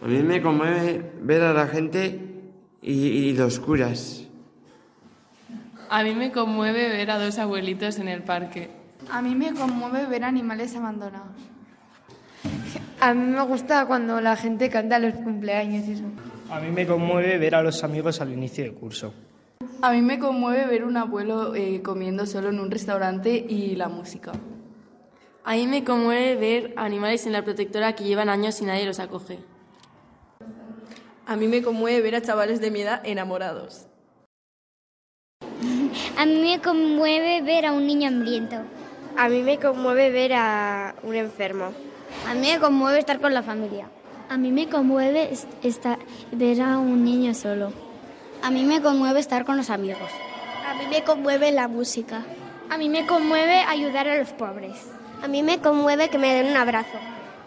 [0.02, 2.20] A mí me conmueve ver a la gente
[2.82, 4.24] y, y los curas.
[5.90, 8.70] A mí me conmueve ver a dos abuelitos en el parque.
[9.10, 11.28] A mí me conmueve ver animales abandonados.
[13.00, 16.04] A mí me gusta cuando la gente canta los cumpleaños y eso.
[16.50, 19.14] A mí me conmueve ver a los amigos al inicio del curso.
[19.82, 23.90] A mí me conmueve ver un abuelo eh, comiendo solo en un restaurante y la
[23.90, 24.32] música.
[25.44, 29.00] A mí me conmueve ver animales en la protectora que llevan años y nadie los
[29.00, 29.40] acoge.
[31.26, 33.88] A mí me conmueve ver a chavales de mi edad enamorados.
[36.18, 38.58] A mí me conmueve ver a un niño hambriento.
[39.18, 41.72] A mí me conmueve ver a un enfermo.
[42.28, 43.90] A mí me conmueve estar con la familia.
[44.30, 46.00] A mí me conmueve estar,
[46.32, 47.83] ver a un niño solo.
[48.44, 50.12] A mí me conmueve estar con los amigos.
[50.70, 52.26] A mí me conmueve la música.
[52.70, 54.76] A mí me conmueve ayudar a los pobres.
[55.24, 56.98] A mí me conmueve que me den un abrazo.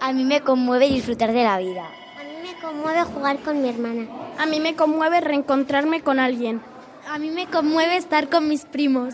[0.00, 1.84] A mí me conmueve disfrutar de la vida.
[2.18, 4.06] A mí me conmueve jugar con mi hermana.
[4.38, 6.62] A mí me conmueve reencontrarme con alguien.
[7.10, 9.12] A mí me conmueve estar con mis primos.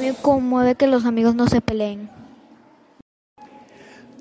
[0.00, 2.10] Me conmueve que los amigos no se peleen.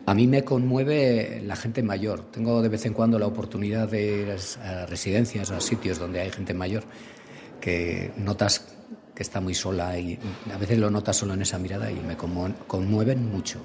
[0.06, 2.32] A mí me conmueve la gente mayor.
[2.32, 6.32] Tengo de vez en cuando la oportunidad de ir a residencias a sitios donde hay
[6.32, 6.84] gente mayor
[7.60, 8.76] que notas
[9.14, 10.18] que está muy sola y
[10.52, 13.60] a veces lo notas solo en esa mirada y me conmueven mucho.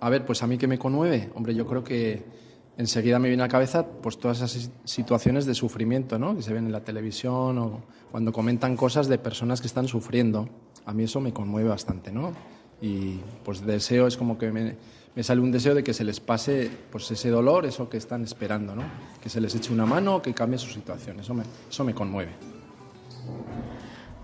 [0.00, 2.24] A ver, pues a mí que me conmueve, hombre, yo creo que
[2.76, 6.36] enseguida me viene a la cabeza pues todas esas situaciones de sufrimiento, ¿no?
[6.36, 10.48] Que se ven en la televisión o cuando comentan cosas de personas que están sufriendo.
[10.84, 12.32] A mí eso me conmueve bastante, ¿no?
[12.80, 14.76] Y pues deseo, es como que me,
[15.14, 18.22] me, sale un deseo de que se les pase pues ese dolor, eso que están
[18.22, 18.82] esperando, ¿no?
[19.22, 22.32] Que se les eche una mano, que cambie su situación, eso me, eso me conmueve.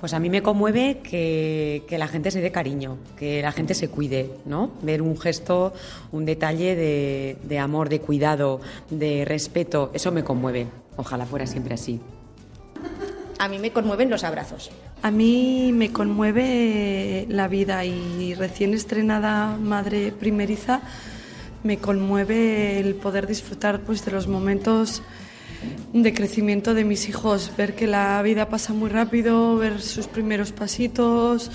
[0.01, 3.73] Pues a mí me conmueve que, que, la gente se dé cariño, que la gente
[3.73, 4.73] se cuide, ¿no?
[4.83, 5.73] Ver un gesto,
[6.11, 8.61] un detalle de, de amor, de cuidado,
[8.91, 10.67] de respeto, eso me conmueve.
[10.97, 12.01] Ojalá fuera siempre así.
[13.43, 14.71] A mí me conmueven los abrazos.
[15.03, 20.81] A mí me conmueve la vida y recién estrenada madre primeriza
[21.65, 25.03] me conmueve el poder disfrutar pues de los momentos
[25.93, 30.53] de crecimiento de mis hijos, ver que la vida pasa muy rápido, ver sus primeros
[30.53, 31.51] pasitos,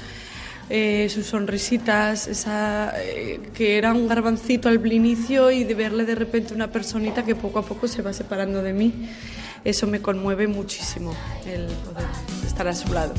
[0.70, 6.16] eh, sus sonrisitas, esa, eh, que era un garbancito al inicio y de verle de
[6.16, 8.94] repente una personita que poco a poco se va separando de mí.
[9.68, 11.14] Eso me conmueve muchísimo,
[11.46, 12.08] el poder
[12.46, 13.14] estar a su lado.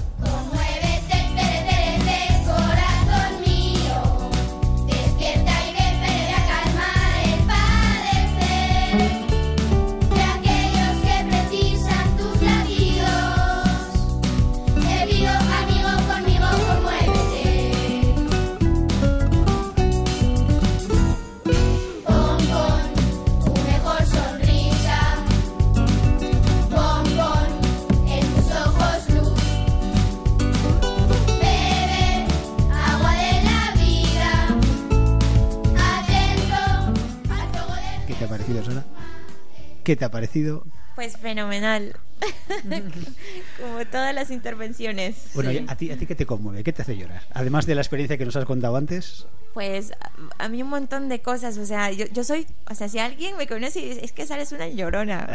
[39.89, 40.67] ¿Qué te ha parecido?
[40.97, 41.97] Pues fenomenal.
[43.59, 45.17] Como todas las intervenciones.
[45.33, 46.63] Bueno, ¿a ti, ¿a ti qué te conmueve?
[46.63, 47.23] ¿Qué te hace llorar?
[47.33, 49.25] Además de la experiencia que nos has contado antes.
[49.55, 49.93] Pues
[50.37, 51.57] a mí un montón de cosas.
[51.57, 54.27] O sea, yo, yo soy, o sea, si alguien me conoce y dice, es que
[54.27, 55.27] sales una llorona.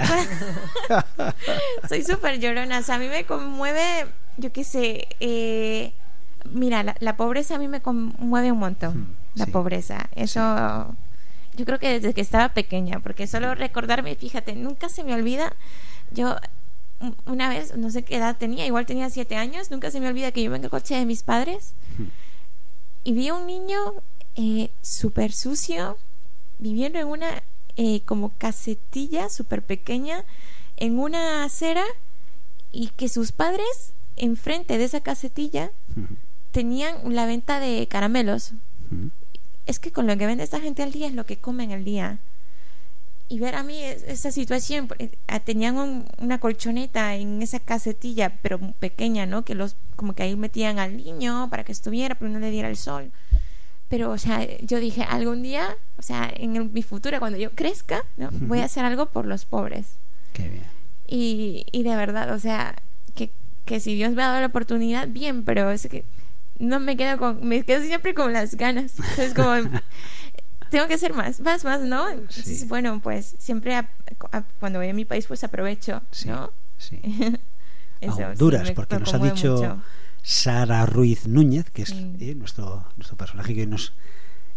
[1.90, 2.78] soy súper llorona.
[2.78, 4.06] O sea, a mí me conmueve,
[4.38, 5.94] yo qué sé, eh,
[6.52, 8.98] mira, la, pobreza a mí me conmueve un montón.
[9.00, 10.12] Hmm, la pobreza.
[10.14, 10.96] Eso
[11.56, 15.54] yo creo que desde que estaba pequeña, porque solo recordarme, fíjate, nunca se me olvida,
[16.12, 16.36] yo
[17.26, 20.32] una vez, no sé qué edad tenía, igual tenía siete años, nunca se me olvida
[20.32, 21.74] que yo vengo en el coche de mis padres
[23.04, 23.78] y vi a un niño
[24.36, 25.98] eh, súper sucio
[26.60, 27.44] viviendo en una
[27.76, 30.24] eh, como casetilla súper pequeña
[30.78, 31.84] en una acera
[32.72, 35.72] y que sus padres enfrente de esa casetilla
[36.52, 38.52] tenían la venta de caramelos
[39.66, 41.84] es que con lo que vende esta gente al día es lo que comen al
[41.84, 42.20] día.
[43.30, 45.10] Y ver a mí esa situación, eh,
[45.44, 49.44] tenían una colchoneta en esa casetilla, pero pequeña, ¿no?
[49.44, 52.70] Que los, como que ahí metían al niño para que estuviera, pero no le diera
[52.70, 53.12] el sol.
[53.90, 58.04] Pero, o sea, yo dije, algún día, o sea, en mi futuro, cuando yo crezca,
[58.18, 58.30] ¿no?
[58.32, 59.94] voy a hacer algo por los pobres.
[60.34, 60.64] Qué bien.
[61.08, 62.76] Y, y de verdad, o sea,
[63.16, 63.30] que,
[63.66, 66.04] que si Dios me ha dado la oportunidad, bien, pero es que
[66.64, 68.94] no me quedo con, me quedo siempre con las ganas.
[69.18, 69.54] Es como,
[70.70, 72.10] tengo que hacer más, más, más, ¿no?
[72.10, 73.80] Entonces, bueno, pues siempre
[74.60, 76.52] cuando voy a mi país, pues aprovecho, ¿no?
[76.78, 77.00] Sí.
[78.02, 79.82] Honduras, porque nos ha dicho
[80.24, 83.94] Sara Ruiz Núñez, que es eh, nuestro, nuestro personaje que nos,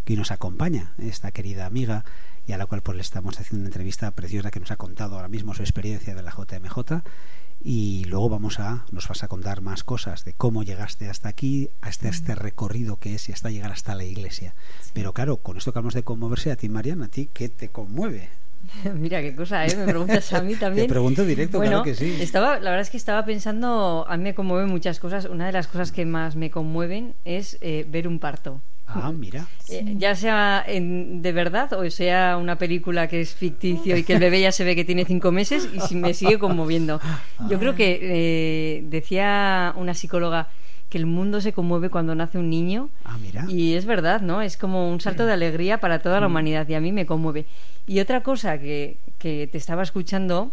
[0.04, 2.04] que nos acompaña, esta querida amiga,
[2.46, 5.16] y a la cual pues le estamos haciendo una entrevista preciosa que nos ha contado
[5.16, 7.02] ahora mismo su experiencia de la JMJ
[7.62, 11.70] y luego vamos a nos vas a contar más cosas de cómo llegaste hasta aquí
[11.80, 14.54] hasta este recorrido que es y hasta llegar hasta la iglesia
[14.92, 17.68] pero claro con esto que hablamos de conmoverse a ti Mariana a ti qué te
[17.68, 18.28] conmueve
[18.94, 19.76] Mira qué cosa, ¿eh?
[19.76, 20.86] Me preguntas a mí también.
[20.86, 22.18] Te pregunto directo, claro que sí.
[22.20, 25.26] Estaba, la verdad es que estaba pensando, a mí me conmueven muchas cosas.
[25.26, 28.60] Una de las cosas que más me conmueven es eh, ver un parto.
[28.86, 29.46] Ah, mira.
[29.68, 34.14] Eh, ya sea en, de verdad o sea una película que es ficticio y que
[34.14, 37.00] el bebé ya se ve que tiene cinco meses y si me sigue conmoviendo.
[37.48, 40.48] Yo creo que eh, decía una psicóloga
[40.88, 42.90] que el mundo se conmueve cuando nace un niño.
[43.04, 43.44] Ah, mira.
[43.48, 44.40] Y es verdad, ¿no?
[44.40, 46.30] Es como un salto de alegría para toda la mm.
[46.30, 47.46] humanidad y a mí me conmueve.
[47.88, 50.52] Y otra cosa que, que te estaba escuchando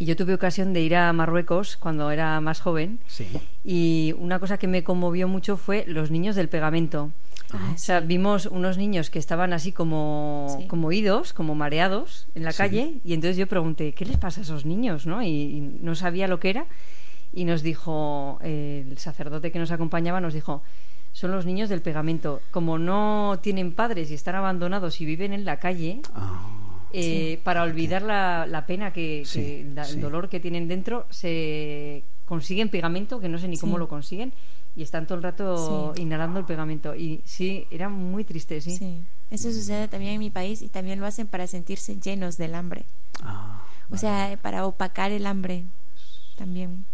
[0.00, 3.00] y yo tuve ocasión de ir a Marruecos cuando era más joven.
[3.06, 3.28] Sí.
[3.64, 7.12] Y una cosa que me conmovió mucho fue los niños del pegamento.
[7.52, 12.44] Ah, o sea, vimos unos niños que estaban así como, como idos, como mareados en
[12.44, 15.06] la calle, y entonces yo pregunté, ¿qué les pasa a esos niños?
[15.06, 15.22] ¿no?
[15.22, 16.66] Y, no sabía lo que era,
[17.32, 20.62] y nos dijo, el sacerdote que nos acompañaba nos dijo,
[21.12, 22.40] son los niños del pegamento.
[22.50, 26.40] Como no tienen padres y están abandonados y viven en la calle, ah,
[26.92, 33.20] eh, para olvidar la, la pena que, el dolor que tienen dentro, se consiguen pegamento,
[33.20, 34.32] que no sé ni cómo lo consiguen,
[34.80, 36.96] y están todo el rato inhalando el pegamento.
[36.96, 39.04] Y sí, era muy triste, sí.
[39.30, 42.86] Eso sucede también en mi país y también lo hacen para sentirse llenos del hambre.
[43.22, 45.66] Ah, o sea, para opacar el hambre
[46.38, 46.86] también.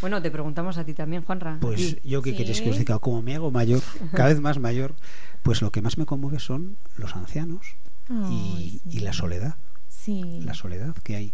[0.00, 1.58] Bueno, te preguntamos a ti también, Juanra.
[1.60, 4.94] Pues yo que queréis que os diga, como me hago mayor, cada vez más mayor,
[5.42, 7.74] pues lo que más me conmueve son los ancianos
[8.08, 9.54] y, y, la soledad.
[9.90, 10.40] Sí.
[10.44, 11.32] La soledad que hay.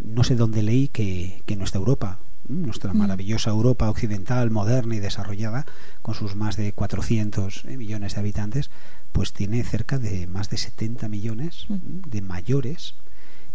[0.00, 2.96] No sé dónde leí que, que nuestra Europa, nuestra mm.
[2.96, 5.66] maravillosa Europa occidental, moderna y desarrollada,
[6.02, 8.70] con sus más de 400 eh, millones de habitantes,
[9.12, 12.94] pues tiene cerca de más de 70 millones de mayores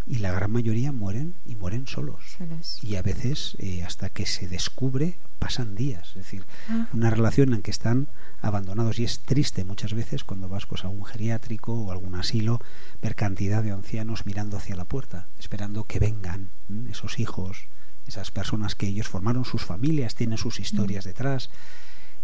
[0.06, 2.38] y la gran mayoría mueren y mueren solos.
[2.82, 6.10] Y a veces, eh, hasta que se descubre, pasan días.
[6.10, 6.88] Es decir, ah.
[6.94, 8.08] una relación en que están
[8.42, 9.00] abandonados.
[9.00, 12.60] Y es triste muchas veces cuando vas pues, a un geriátrico o algún asilo
[13.02, 16.50] ver cantidad de ancianos mirando hacia la puerta, esperando que vengan
[16.90, 17.66] esos hijos,
[18.08, 21.50] esas personas que ellos formaron sus familias, tienen sus historias detrás.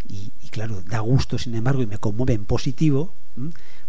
[0.07, 3.13] Y, y, claro, da gusto, sin embargo, y me conmueve en positivo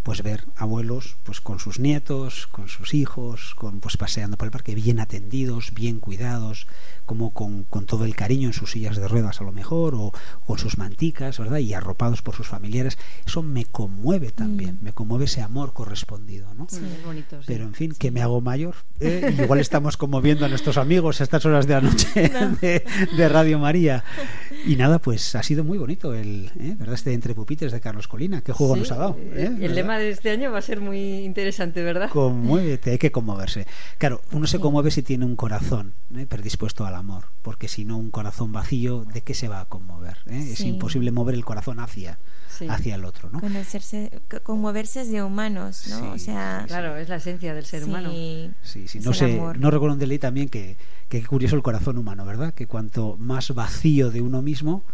[0.03, 4.51] pues ver abuelos pues con sus nietos, con sus hijos, con pues paseando por el
[4.51, 6.67] parque, bien atendidos, bien cuidados,
[7.05, 10.13] como con, con, todo el cariño en sus sillas de ruedas a lo mejor, o
[10.45, 11.57] con sus manticas, ¿verdad?
[11.57, 12.97] Y arropados por sus familiares.
[13.25, 14.85] Eso me conmueve también, mm.
[14.85, 16.67] me conmueve ese amor correspondido, ¿no?
[16.69, 18.75] Sí, bonito, Pero en fin, que me hago mayor.
[18.99, 19.35] ¿eh?
[19.43, 22.07] igual estamos conmoviendo a nuestros amigos a estas horas de la noche
[23.17, 24.03] de, Radio María.
[24.65, 26.75] Y nada, pues ha sido muy bonito el, ¿eh?
[26.77, 26.95] ¿verdad?
[26.95, 28.41] Este Entre Pupitres de Carlos Colina.
[28.41, 29.17] ¿Qué juego nos ha dado?
[29.19, 29.57] ¿eh?
[29.59, 32.09] El lema de este año va a ser muy interesante, ¿verdad?
[32.09, 33.65] Conmuévete, hay que conmoverse.
[33.97, 35.93] Claro, uno se conmueve si tiene un corazón
[36.29, 40.17] predispuesto al amor, porque si no, un corazón vacío, ¿de qué se va a conmover?
[40.27, 42.19] Es imposible mover el corazón hacia,
[42.69, 43.41] hacia el otro, ¿no?
[44.43, 46.13] conmoverse es de humanos, ¿no?
[46.13, 48.09] O sea, claro, es la esencia del ser humano.
[48.63, 50.77] Sí, sí, no sé, no recuerdo de ley también que
[51.11, 52.53] Qué curioso el corazón humano, ¿verdad?
[52.53, 54.85] Que cuanto más vacío de uno mismo,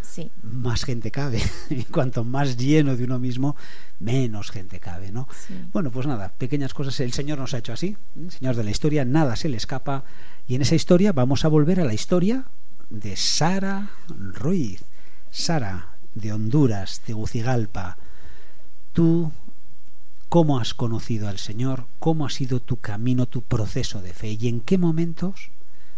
[0.42, 1.44] más gente cabe.
[1.70, 3.56] y cuanto más lleno de uno mismo,
[4.00, 5.28] menos gente cabe, ¿no?
[5.72, 7.00] Bueno, pues nada, pequeñas cosas.
[7.02, 7.96] El Señor nos ha hecho así.
[8.16, 10.06] El Señor de la historia, nada se le escapa.
[10.48, 12.46] Y en esa historia vamos a volver a la historia
[12.90, 14.86] de Sara Ruiz.
[15.30, 17.98] Sara, de Honduras, Tegucigalpa.
[18.94, 19.32] Tú
[20.30, 24.48] cómo has conocido al Señor, cómo ha sido tu camino, tu proceso de fe y
[24.48, 25.52] en qué momentos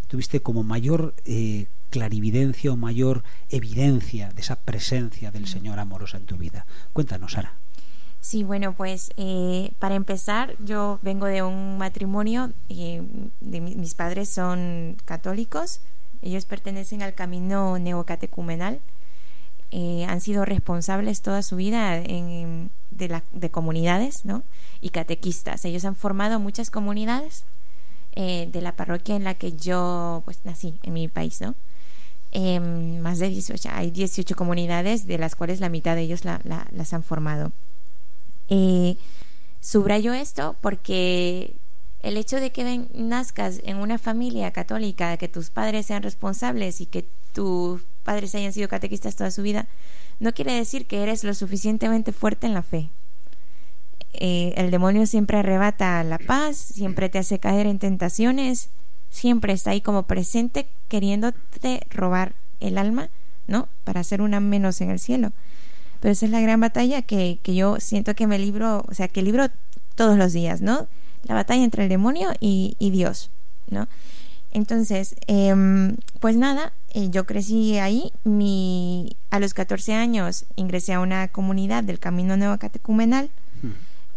[0.07, 6.25] tuviste como mayor eh, clarividencia o mayor evidencia de esa presencia del Señor amorosa en
[6.25, 6.65] tu vida.
[6.93, 7.53] Cuéntanos, Sara.
[8.21, 13.01] Sí, bueno, pues eh, para empezar, yo vengo de un matrimonio, eh,
[13.39, 15.79] de mis padres son católicos,
[16.21, 18.81] ellos pertenecen al camino neocatecumenal,
[19.71, 24.43] han sido responsables toda su vida en, de, la, de comunidades, ¿no?
[24.81, 25.65] Y catequistas.
[25.65, 27.43] Ellos han formado muchas comunidades
[28.13, 31.55] eh, de la parroquia en la que yo pues nací, en mi país, ¿no?
[32.31, 36.93] Em, más de 18, hay 18 comunidades, de las cuales la mitad de ellos las
[36.93, 37.51] han formado.
[38.49, 38.97] Eh,
[39.61, 41.55] subrayo esto porque
[42.01, 46.85] el hecho de que nazcas en una familia católica, que tus padres sean responsables y
[46.85, 49.67] que tus padres hayan sido catequistas toda su vida,
[50.19, 52.89] no quiere decir que eres lo suficientemente fuerte en la fe.
[54.13, 58.69] Eh, el demonio siempre arrebata la paz, siempre te hace caer en tentaciones,
[59.09, 63.09] siempre está ahí como presente queriéndote robar el alma,
[63.47, 63.69] ¿no?
[63.83, 65.31] Para hacer una menos en el cielo.
[65.99, 69.07] Pero esa es la gran batalla que, que yo siento que me libro, o sea,
[69.07, 69.47] que libro
[69.95, 70.87] todos los días, ¿no?
[71.23, 73.31] La batalla entre el demonio y, Dios,
[73.69, 73.87] ¿no?
[74.51, 78.11] Entonces, em, pues nada, eh, yo crecí ahí.
[78.23, 83.29] Mi, a los 14 años ingresé a una comunidad del Camino Nuevo Catecumenal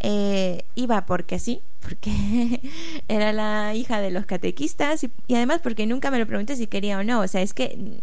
[0.05, 2.61] eh, iba porque sí, porque
[3.09, 6.99] era la hija de los catequistas y, además porque nunca me lo pregunté si quería
[6.99, 8.01] o no, o sea, es que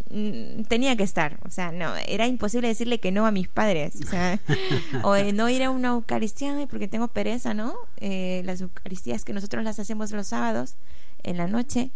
[0.70, 4.10] tenía que estar, o sea, no, era imposible decirle que no a mis padres, o
[4.10, 4.40] sea,
[5.04, 7.76] o no ir a una Eucaristía porque tengo pereza, ¿no?
[7.98, 10.76] Eh, las Eucaristías que nosotros las hacemos los sábados
[11.24, 11.92] en la noche,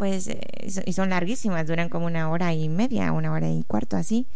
[0.00, 0.40] pues, eh,
[0.86, 4.26] y son larguísimas, duran como una hora y media, una hora y cuarto así.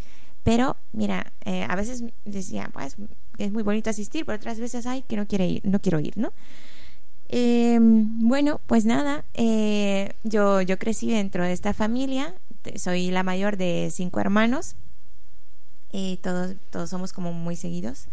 [0.42, 2.96] Pero, mira, eh, a veces decía, pues
[3.38, 6.18] es muy bonito asistir, pero otras veces, ay, que no, quiere ir, no quiero ir,
[6.18, 6.34] ¿no?
[7.30, 12.34] Em, bueno, pues nada, eh, yo, yo crecí dentro de esta familia,
[12.76, 14.76] soy la mayor de cinco hermanos,
[15.92, 18.08] y todos, todos somos como muy seguidos.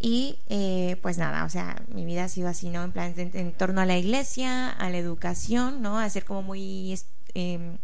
[0.00, 2.82] Y eh, pues nada, o sea, mi vida ha sido así, ¿no?
[2.82, 5.98] En plan, en, torno a la iglesia, a la educación, ¿no?
[5.98, 6.98] A ser como muy
[7.34, 7.76] em,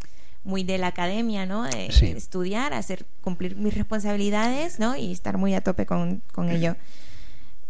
[0.46, 1.66] muy de la academia, ¿no?
[1.66, 4.96] Estudiar, hacer, cumplir mis responsabilidades, ¿no?
[4.96, 6.76] Y estar muy a tope con, ello.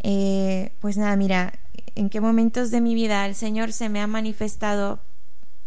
[0.01, 1.55] Eh, pues nada, mira,
[1.95, 5.01] en qué momentos de mi vida el Señor se me ha manifestado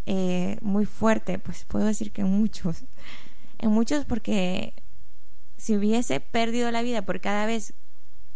[0.06, 2.84] eh, muy fuerte, pues puedo decir que en muchos.
[3.58, 4.74] En muchos porque
[5.58, 7.74] si hubiese perdido la vida por cada vez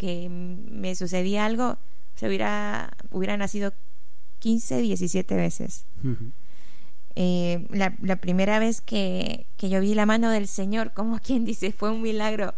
[0.04, 1.78] que me sucedía algo,
[2.16, 3.74] se hubiera, hubiera nacido
[4.40, 5.86] 15, 17 veces.
[7.16, 11.90] Eh, la, primera vez que, yo vi la mano del Señor, como quien dice, fue
[11.90, 12.54] un milagro,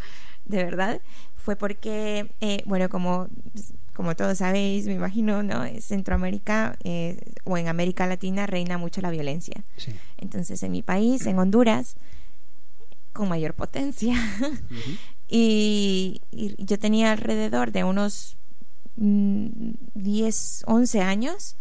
[0.46, 1.02] de verdad,
[1.36, 3.28] fue porque, eh, bueno, como,
[3.94, 5.64] como todos sabéis, me imagino, ¿no?
[5.66, 9.64] En Centroamérica eh, o en América Latina reina mucho la violencia.
[10.18, 11.96] Entonces, en mi país, en Honduras,
[13.14, 14.16] con mayor potencia,
[15.28, 18.38] y, yo tenía alrededor de unos
[18.96, 21.58] 10, mm, 11 años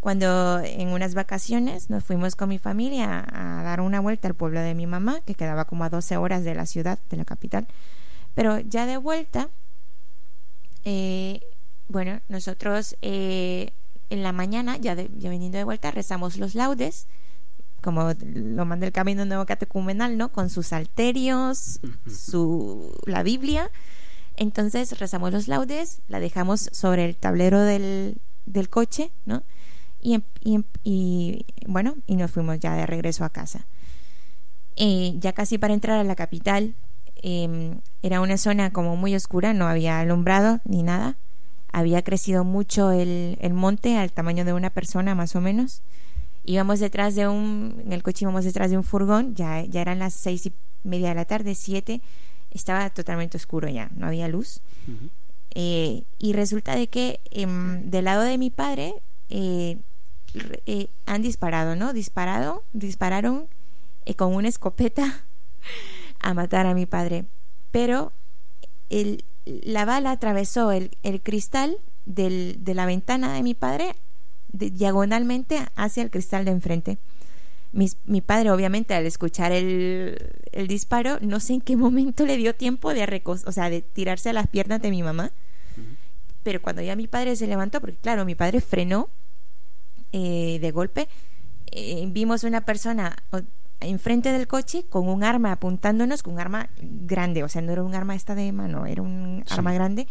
[0.00, 4.60] cuando en unas vacaciones nos fuimos con mi familia a, dar una vuelta al pueblo
[4.60, 7.66] de mi mamá, que quedaba como a 12 horas de la ciudad, de la capital.
[8.34, 9.48] Pero ya de vuelta,
[10.84, 11.40] eh,
[11.88, 13.72] bueno, nosotros eh,
[14.10, 17.08] en la mañana, ya, ya veniendo de vuelta, rezamos los laudes
[17.86, 20.32] como lo manda el Camino Nuevo Catecumenal, ¿no?
[20.32, 21.78] Con sus alterios,
[22.10, 23.70] su, la Biblia.
[24.36, 29.44] Entonces rezamos los laudes, la dejamos sobre el tablero del, del coche, ¿no?
[30.00, 33.68] Y, em, y, em, y, bueno, y nos fuimos ya de regreso a casa.
[34.74, 36.74] Eh, ya casi para entrar a la capital,
[37.22, 41.18] em, era una zona como muy oscura, no había alumbrado ni nada.
[41.72, 45.82] Había crecido mucho el, el monte al tamaño de una persona más o menos
[46.46, 49.98] íbamos detrás de un, en el coche íbamos detrás de un furgón, ya, ya eran
[49.98, 50.52] las seis y
[50.84, 52.00] media de la tarde, siete,
[52.50, 54.60] estaba totalmente oscuro ya, no había luz.
[55.54, 58.94] Eh, y resulta de que em, del lado de mi padre
[59.28, 59.78] eh,
[60.66, 61.92] eh, han disparado, ¿no?
[61.92, 63.48] Disparado, dispararon
[64.16, 65.24] con una escopeta
[66.20, 67.24] a matar a mi padre.
[67.72, 68.12] Pero
[68.88, 73.96] el, la bala atravesó el, el cristal del, de la ventana de mi padre
[74.52, 76.98] diagonalmente hacia el cristal de enfrente.
[77.72, 82.54] Mi, padre, obviamente, al escuchar el, el, disparo, no sé en qué momento le dio
[82.54, 85.30] tiempo de, o sea, de tirarse a las piernas de mi mamá.
[86.42, 89.10] Pero cuando ya mi padre se levantó, porque claro, mi padre frenó
[90.12, 91.08] eh, de golpe,
[91.72, 93.16] eh, vimos una persona
[93.80, 97.82] enfrente del coche con un arma apuntándonos, con un arma grande, o sea, no era
[97.82, 100.06] un arma esta de mano, era un arma grande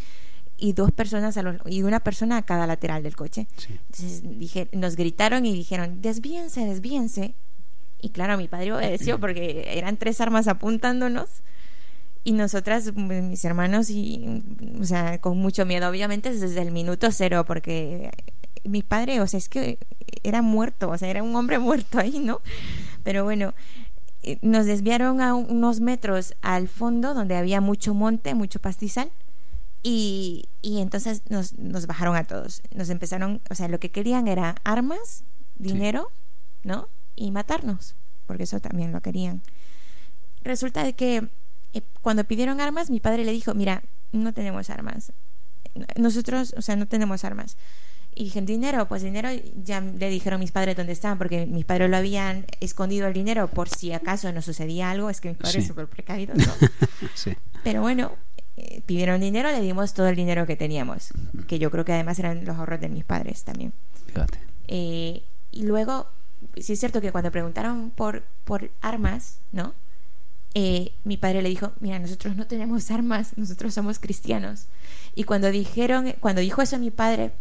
[0.57, 3.47] y dos personas y una persona a cada lateral del coche.
[3.69, 7.35] Entonces dije, nos gritaron y dijeron, desvíense, desvíense.
[8.01, 11.29] Y claro, mi padre obedeció porque eran tres armas apuntándonos
[12.23, 14.43] y nosotras, mis hermanos, y,
[14.81, 18.09] o sea, con mucho miedo, obviamente desde el minuto cero, porque
[18.63, 19.77] mi padre, o sea, es que
[20.23, 22.41] era muerto, o sea, era un hombre muerto ahí, ¿no?
[23.03, 23.53] Pero bueno,
[24.23, 29.11] eh, nos desviaron a unos metros al fondo donde había mucho monte, mucho pastizal
[29.87, 32.63] y, y entonces nos, nos, bajaron a todos.
[32.73, 35.23] Nos empezaron, o sea, lo que querían era armas,
[35.57, 36.11] dinero,
[36.63, 36.89] ¿no?
[37.15, 39.43] Y matarnos, porque eso también lo querían.
[40.41, 41.29] Resulta de que
[41.73, 45.13] eh, cuando pidieron armas, mi padre le dijo, mira, no tenemos armas.
[45.97, 47.55] Nosotros, o sea, no tenemos armas.
[48.15, 48.87] Y dije, ¿dinero?
[48.87, 49.29] Pues dinero
[49.63, 53.49] ya le dijeron mis padres dónde estaban, porque mis padres lo habían escondido el dinero
[53.49, 55.11] por si acaso nos sucedía algo.
[55.11, 55.67] Es que mis padres sí.
[55.67, 56.53] súper precavidos, ¿no?
[57.13, 57.35] sí.
[57.63, 58.13] Pero bueno,
[58.57, 61.09] eh, pidieron dinero, le dimos todo el dinero que teníamos,
[61.47, 63.73] que yo creo que además eran los ahorros de mis padres también.
[64.67, 66.07] Eh, y luego,
[66.57, 69.73] sí es cierto que cuando preguntaron por, por armas, ¿no?
[70.53, 74.67] Eh, mi padre le dijo, mira, nosotros no tenemos armas, nosotros somos cristianos.
[75.13, 77.33] Y cuando dijeron, cuando dijo eso mi padre,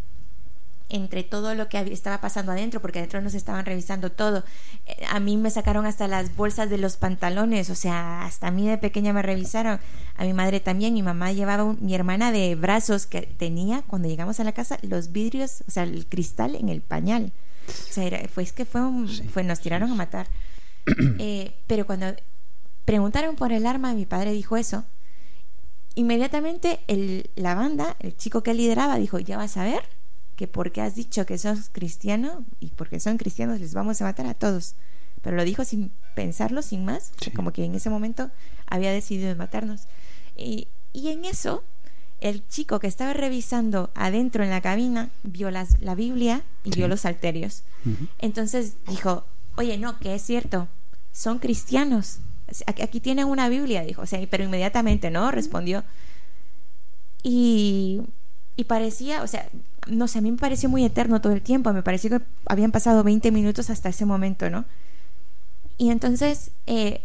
[0.88, 4.44] entre todo lo que estaba pasando adentro, porque adentro nos estaban revisando todo.
[4.86, 8.50] Eh, a mí me sacaron hasta las bolsas de los pantalones, o sea, hasta a
[8.50, 9.80] mí de pequeña me revisaron.
[10.16, 14.40] A mi madre también, mi mamá llevaba mi hermana de brazos que tenía cuando llegamos
[14.40, 17.32] a la casa los vidrios, o sea, el cristal en el pañal.
[17.68, 18.82] O sea, era, fue, es que fue,
[19.32, 20.28] fue nos tiraron a matar.
[21.18, 22.14] Eh, pero cuando
[22.84, 24.84] preguntaron por el arma, mi padre dijo eso.
[25.94, 29.82] Inmediatamente el, la banda, el chico que lideraba, dijo, ya vas a ver
[30.36, 34.26] que porque has dicho que sos cristiano y porque son cristianos les vamos a matar
[34.26, 34.74] a todos.
[35.22, 38.30] Pero lo dijo sin pensarlo, sin más, como que en ese momento
[38.66, 39.86] había decidido matarnos.
[40.36, 41.64] Y, y, en eso,
[42.20, 46.88] el chico que estaba revisando adentro en la cabina vio las, la Biblia y vio
[46.88, 47.62] los alterios.
[48.18, 49.24] Entonces dijo,
[49.56, 50.68] oye, no, que es cierto,
[51.12, 52.18] son cristianos.
[52.66, 55.30] Aquí tienen una Biblia, dijo, o sea, pero inmediatamente, ¿no?
[55.30, 55.84] Respondió.
[57.22, 58.02] Y,
[58.56, 59.48] y parecía, o sea,
[59.88, 62.72] no sé, a mí me pareció muy eterno todo el tiempo, me pareció que habían
[62.72, 64.64] pasado 20 minutos hasta ese momento, ¿no?
[65.76, 67.00] Y entonces eh,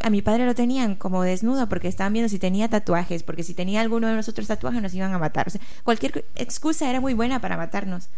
[0.00, 3.54] a mi padre lo tenían como desnudo porque estaban viendo si tenía tatuajes, porque si
[3.54, 5.48] tenía alguno de nosotros tatuajes nos iban a matar.
[5.48, 8.08] O sea, cualquier excusa era muy buena para matarnos.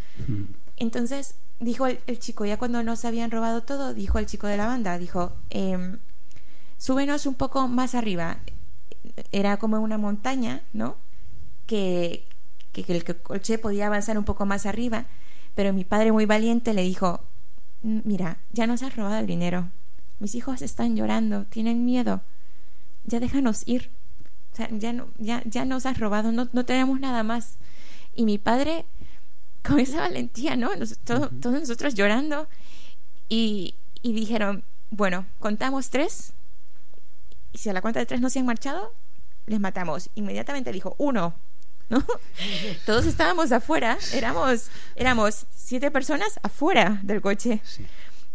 [0.76, 4.66] Entonces dijo el, chico, ya cuando nos habían robado todo, dijo el chico de la
[4.66, 5.96] banda, dijo, eh,
[6.78, 8.38] súbenos un poco más arriba.
[9.32, 10.96] Era como una montaña, ¿no?
[11.66, 12.26] Que,
[12.82, 15.06] que, el coche podía avanzar un poco más arriba,
[15.54, 17.20] pero mi padre muy valiente le dijo,
[17.82, 19.70] mira, ya nos has robado el dinero,
[20.18, 22.22] mis hijos están llorando, tienen miedo,
[23.04, 23.90] ya déjanos ir,
[24.52, 27.56] o sea, ya, no, ya, ya nos has robado, no, no tenemos nada más.
[28.14, 28.84] Y mi padre,
[29.62, 30.70] con esa valentía, ¿no?
[31.04, 32.48] todos, nosotros llorando,
[33.28, 36.34] y, y dijeron, bueno, contamos tres,
[37.52, 38.92] y si a la cuenta de tres no se han marchado,
[39.46, 40.10] les matamos.
[40.14, 41.34] Inmediatamente dijo, uno,
[41.88, 42.04] ¿no?
[42.86, 47.60] Todos estábamos afuera, éramos, éramos siete personas afuera del coche.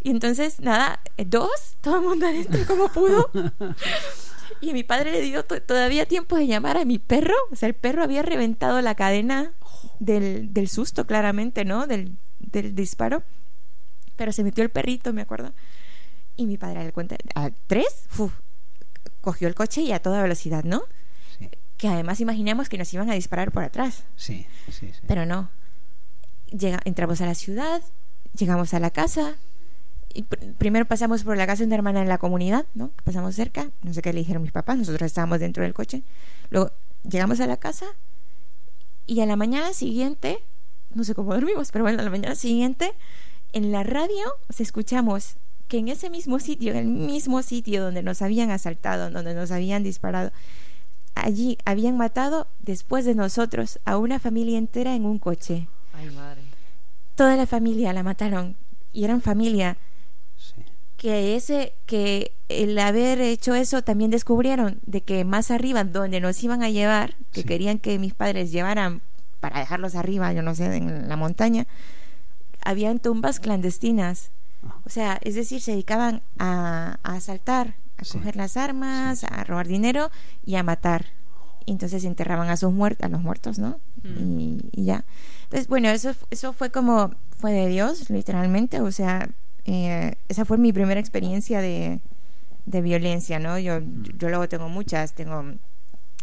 [0.02, 3.30] Y entonces, nada, dos, todo el mundo adentro como pudo.
[4.62, 7.36] Y mi padre le dio todavía tiempo de llamar a mi perro.
[7.52, 9.54] O sea, el perro había reventado la cadena
[10.00, 11.88] del, del susto, claramente, ¿no?
[11.88, 13.24] Del, del disparo.
[14.18, 15.54] Pero se metió el perrito, me acuerdo.
[16.36, 18.08] Y mi padre le cuenta, a tres,
[19.22, 20.84] cogió el coche y a toda velocidad, ¿no?
[21.80, 24.04] Que además imaginamos que nos iban a disparar por atrás.
[24.16, 25.02] Sí, sí, sí.
[25.08, 25.50] Pero no.
[26.52, 27.82] Llega, entramos a la ciudad,
[28.36, 29.38] llegamos a la casa,
[30.14, 32.92] y primero pasamos por la casa de una hermana en la comunidad, ¿no?
[33.04, 36.04] Pasamos cerca, no sé qué le dijeron mis papás, nosotros estábamos dentro del coche.
[36.50, 36.72] Luego
[37.08, 37.86] llegamos a la casa
[39.06, 40.44] y a la mañana siguiente,
[40.94, 42.94] no sé cómo dormimos, pero bueno, a la mañana siguiente,
[43.54, 45.36] en la radio se escuchamos
[45.68, 49.52] que en ese mismo sitio, en el mismo sitio donde nos habían asaltado, donde nos
[49.52, 50.32] habían disparado,
[51.16, 55.68] allí habían matado después de nosotros a una familia entera en un coche.
[55.94, 56.42] Ay, madre.
[57.16, 58.56] Toda la familia la mataron
[58.94, 59.78] y eran familia
[61.00, 66.44] que ese que el haber hecho eso también descubrieron de que más arriba donde nos
[66.44, 69.02] iban a llevar que querían que mis padres llevaran
[69.40, 71.68] para dejarlos arriba yo no sé en la montaña
[72.66, 74.32] habían tumbas clandestinas
[74.68, 74.76] ah.
[74.86, 80.10] o sea es decir se dedicaban a, asaltar a coger las armas a robar dinero
[80.46, 81.06] y a matar.
[81.66, 84.40] Y entonces enterraban a sus muertos a los muertos no mm.
[84.40, 85.06] y, y ya.
[85.44, 88.82] Entonces bueno eso eso fue como fue de Dios literalmente.
[88.82, 89.30] O sea
[89.66, 92.00] eh, esa fue mi primera experiencia de,
[92.66, 93.60] de violencia, ¿no?
[93.60, 93.82] Yo,
[94.18, 95.44] yo luego tengo muchas, tengo,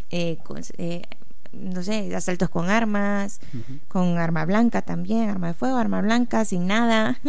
[0.09, 0.37] eh,
[0.77, 1.01] eh,
[1.53, 3.39] no sé, asaltos con armas,
[3.87, 7.19] con arma blanca también, arma de fuego, arma blanca, sin nada.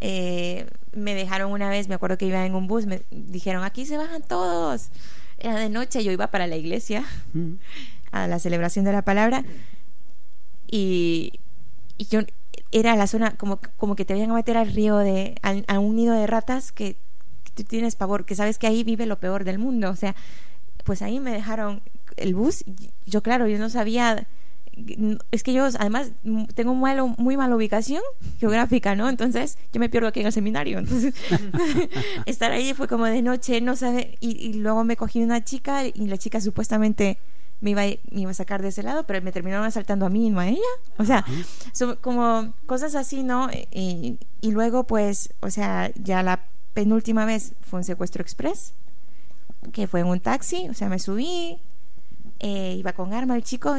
[0.00, 3.96] Me dejaron una vez, me acuerdo que iba en un bus, me dijeron, aquí se
[3.96, 4.88] bajan todos.
[5.38, 7.04] Era de noche, yo iba para la iglesia,
[8.12, 9.44] a la celebración de la palabra,
[10.68, 11.32] y,
[11.98, 12.20] y yo
[12.72, 15.96] era la zona como, como que te vayan a meter al río de a, un
[15.96, 16.96] nido de ratas que,
[17.54, 20.14] tú tienes pavor que sabes que ahí vive lo peor del mundo o sea
[20.84, 21.80] pues ahí me dejaron
[22.18, 22.64] el bus
[23.06, 24.26] yo claro yo no sabía
[25.30, 26.12] es que yo además
[26.54, 28.02] tengo muy, muy mala ubicación
[28.38, 29.08] geográfica, ¿no?
[29.08, 30.78] Entonces yo me pierdo aquí en el seminario.
[30.78, 31.14] Entonces
[32.26, 34.16] estar ahí fue como de noche, no sabe.
[34.20, 37.18] Y, y, luego me cogí una chica y la chica supuestamente
[37.60, 40.26] me iba, me iba a sacar de ese lado, pero me terminaron asaltando a mí
[40.26, 40.60] y no a ella.
[40.98, 41.24] O sea,
[41.72, 43.48] son como cosas así, ¿no?
[43.72, 48.74] Y, y, luego, pues, o sea, ya la penúltima vez fue un secuestro express,
[49.72, 51.58] que fue en un taxi, o sea, me subí,
[52.40, 53.74] eh, iba con arma el chico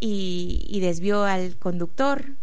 [0.00, 2.36] y, y desvió al conductor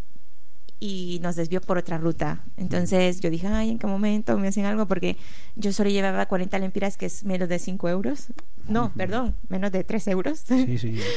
[0.80, 2.44] y nos desvió por otra ruta.
[2.58, 4.88] Entonces yo dije, ay, ¿en qué momento me hacen algo?
[4.88, 5.16] Porque
[5.56, 8.28] yo solo llevaba 40 lempiras, que es menos de 5 euros.
[8.68, 10.40] No, perdón, menos de 3 euros.
[10.46, 11.00] Sí, sí.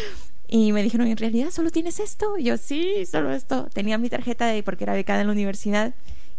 [0.47, 2.39] Y me dijeron, ¿en realidad solo tienes esto?
[2.39, 3.67] Y yo, sí, solo esto.
[3.73, 5.95] Tenía mi tarjeta de porque era becada en la universidad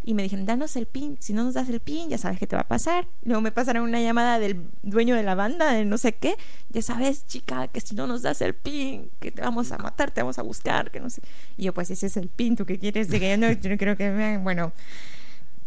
[0.08, 2.46] y me dijeron, danos el pin, si no nos das el pin, ya sabes qué
[2.46, 3.08] te va a pasar.
[3.24, 6.36] Luego me pasaron una llamada del dueño de la banda, de no sé qué,
[6.70, 10.12] ya sabes, chica, que si no nos das el pin, que te vamos a matar,
[10.12, 11.24] te vamos a buscar, que no sé.
[11.58, 13.10] Y yo, pues ese es el pin, ¿tú qué quieres?
[13.10, 14.38] De que yo no, yo no creo que me...
[14.38, 14.74] Bueno,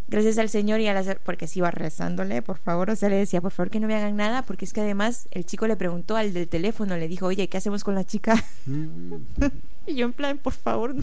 [0.09, 1.17] gracias al Señor y a las...
[1.25, 3.95] porque si iba rezándole, por favor, o sea, le decía, por favor que no me
[3.95, 7.27] hagan nada, porque es que además el chico le preguntó al del teléfono, le dijo,
[7.27, 8.43] oye, ¿qué hacemos con la chica?
[9.89, 10.95] Y yo en plan, por favor,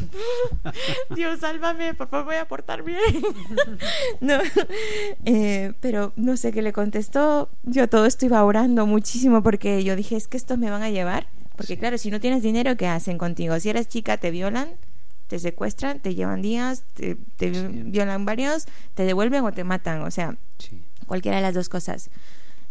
[1.16, 3.00] Dios, sálvame, por favor, voy a portar bien.
[4.22, 4.38] no,
[5.26, 7.50] eh, pero no sé qué le contestó.
[7.64, 10.92] Yo todo esto iba orando muchísimo porque yo dije, es que estos me van a
[10.92, 11.26] llevar.
[11.56, 13.60] Porque claro, si no tienes dinero, ¿qué hacen contigo?
[13.60, 14.70] Si eres chica, te violan,
[15.28, 20.02] te secuestran, te llevan días, te, violan varios, te devuelven o te matan.
[20.02, 20.38] O sea,
[21.08, 22.10] cualquiera de las dos cosas.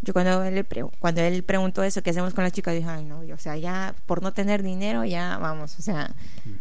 [0.03, 0.67] Yo cuando él,
[0.99, 2.73] cuando él preguntó eso, ¿qué hacemos con la chica?
[2.73, 6.15] Dije, ay, no, o sea, ya por no tener dinero, ya vamos, o sea,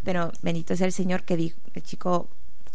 [0.05, 2.29] pero bendito sea el Señor que dijo, el chico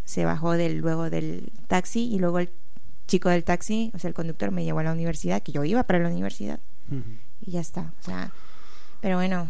[0.04, 2.50] se bajó del, luego del taxi y luego el
[3.06, 5.84] chico del taxi, o sea, el conductor me llevó a la universidad, que yo iba
[5.84, 6.60] para la universidad,
[7.40, 8.30] y ya está, o sea,
[9.00, 9.48] pero bueno,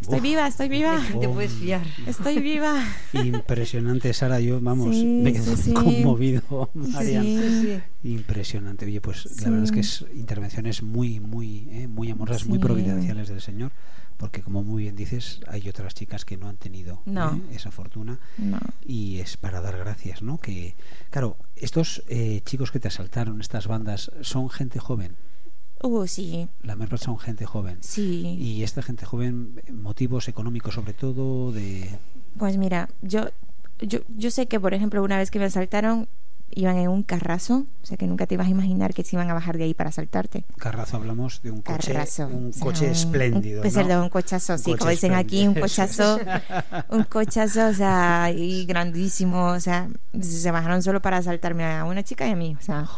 [0.00, 1.00] estoy viva, estoy viva.
[1.20, 1.82] te puedes fiar.
[2.06, 2.82] Estoy viva.
[3.12, 4.40] Impresionante, Sara.
[4.40, 6.70] Yo, vamos, me quedé conmovido,
[8.02, 8.86] Impresionante.
[8.86, 13.28] Oye, pues la verdad es que es intervenciones muy, muy, eh, muy amorosas, muy providenciales
[13.28, 13.72] del Señor.
[14.16, 18.18] Porque, como muy bien dices, hay otras chicas que no han tenido eh, esa fortuna.
[18.84, 20.38] Y es para dar gracias, ¿no?
[20.38, 20.74] Que,
[21.10, 25.16] claro, estos eh, chicos que te asaltaron, estas bandas, son gente joven.
[25.82, 26.48] Uh, sí.
[26.62, 27.78] La mayor son gente joven.
[27.80, 28.36] Sí.
[28.38, 31.88] Y esta gente joven, motivos económicos sobre todo, de...
[32.36, 33.28] Pues mira, yo,
[33.80, 36.08] yo, yo sé que, por ejemplo, una vez que me asaltaron,
[36.50, 39.28] iban en un carrazo, o sea que nunca te ibas a imaginar que se iban
[39.30, 40.44] a bajar de ahí para saltarte.
[40.56, 43.62] Carrazo hablamos de un coche, un coche espléndido.
[43.62, 46.18] Un, de un cochazo, sí, como dicen aquí, un cochazo,
[46.90, 49.88] un cochazo, o sea, y grandísimo, o sea,
[50.20, 52.88] se bajaron solo para asaltarme a una chica y a mí, o sea.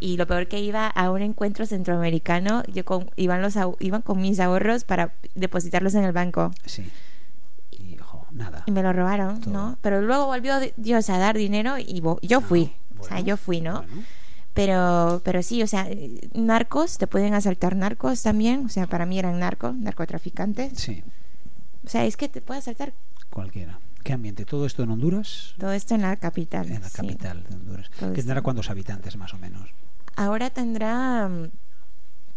[0.00, 4.20] Y lo peor que iba a un encuentro centroamericano, yo con, iban los iban con
[4.20, 6.52] mis ahorros para depositarlos en el banco.
[6.64, 6.90] Sí.
[8.66, 9.78] Y me lo robaron, ¿no?
[9.80, 12.72] Pero luego volvió Dios a dar dinero y yo ah, fui.
[12.98, 13.84] o sea, yo fui, ¿no?
[14.54, 15.88] Pero, pero sí, o sea,
[16.34, 18.66] narcos, te pueden asaltar narcos también.
[18.66, 20.78] O sea, para mí eran narcos, narcotraficantes.
[20.78, 21.04] Sí.
[21.84, 22.92] O sea, es que te puede asaltar
[23.30, 23.78] cualquiera.
[24.02, 24.44] ¿Qué ambiente?
[24.44, 25.54] ¿Todo esto en Honduras?
[25.58, 26.70] Todo esto en la capital.
[26.70, 27.90] En la capital de Honduras.
[27.98, 29.70] ¿Qué tendrá cuántos habitantes más o menos?
[30.16, 31.50] Ahora tendrá mm,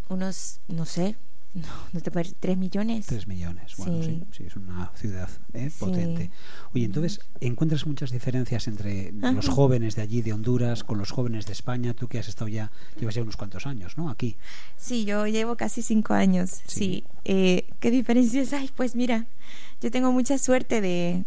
[0.09, 1.15] unos, no sé,
[1.53, 3.05] no, no te puedes tres millones.
[3.05, 5.69] Tres millones, bueno, sí, sí, es una ciudad ¿eh?
[5.77, 6.31] potente.
[6.73, 11.45] Oye, entonces, ¿encuentras muchas diferencias entre los jóvenes de allí, de Honduras, con los jóvenes
[11.45, 11.93] de España?
[11.93, 14.09] Tú que has estado ya, llevas ya unos cuantos años, ¿no?
[14.09, 14.35] Aquí.
[14.77, 17.03] Sí, yo llevo casi cinco años, sí.
[17.23, 18.69] Eh, ¿Qué diferencias hay?
[18.75, 19.27] Pues mira,
[19.79, 21.23] yo tengo mucha suerte de,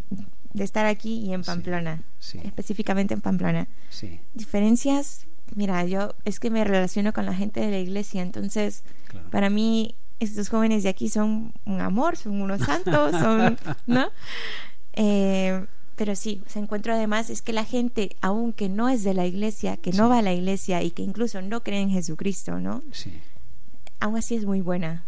[0.54, 2.02] de estar aquí y en Pamplona,
[2.42, 3.68] específicamente en Pamplona.
[3.90, 4.18] Sí.
[4.34, 8.82] Diferencias, mira, yo es que me relaciono con la gente de la iglesia, entonces
[9.30, 14.08] para mí estos jóvenes de aquí son un amor, son unos santos, son, ¿no?
[14.94, 15.66] Eh,
[15.96, 19.78] pero sí, se encuentro además es que la gente, aunque no es de la iglesia,
[19.78, 22.82] que no va a la iglesia y que incluso no cree en Jesucristo, ¿no?
[22.92, 23.12] Sí.
[23.98, 25.06] Aún así es muy buena.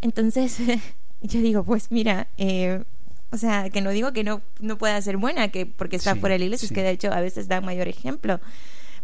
[0.00, 0.58] Entonces,
[1.22, 2.82] yo digo, pues mira, eh,
[3.30, 6.32] o sea, que no digo que no, no pueda ser buena, que porque está fuera
[6.34, 8.40] de la iglesia, es que de hecho a veces da mayor ejemplo,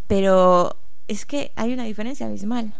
[0.06, 0.76] pero
[1.08, 2.74] es que hay una diferencia abismal.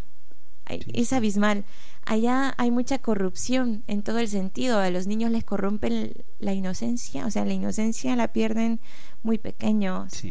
[0.67, 1.65] Es abismal
[2.07, 4.79] allá hay mucha corrupción en todo el sentido.
[4.79, 8.81] A los niños les corrompen la inocencia, o sea, la inocencia la pierden
[9.23, 10.23] muy pequeños.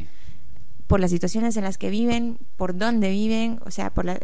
[0.87, 4.19] Por las situaciones en las que viven, por dónde viven, o sea, por la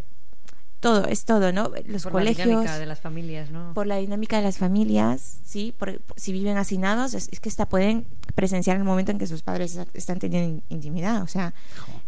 [0.80, 1.70] todo, es todo, ¿no?
[1.86, 2.10] Los colegios.
[2.10, 3.74] Por la dinámica de las familias, ¿no?
[3.74, 5.74] Por la dinámica de las familias, sí.
[5.76, 9.78] Por, si viven hacinados, es, que hasta pueden presenciar el momento en que sus padres
[9.94, 11.22] están teniendo intimidad.
[11.22, 11.54] O sea,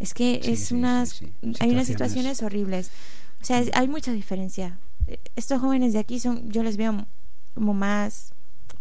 [0.01, 1.23] es que es unas.
[1.61, 2.91] Hay unas situaciones horribles.
[3.41, 4.79] O sea, hay mucha diferencia
[5.37, 7.07] estos jóvenes de aquí son, yo les veo
[7.55, 8.33] como más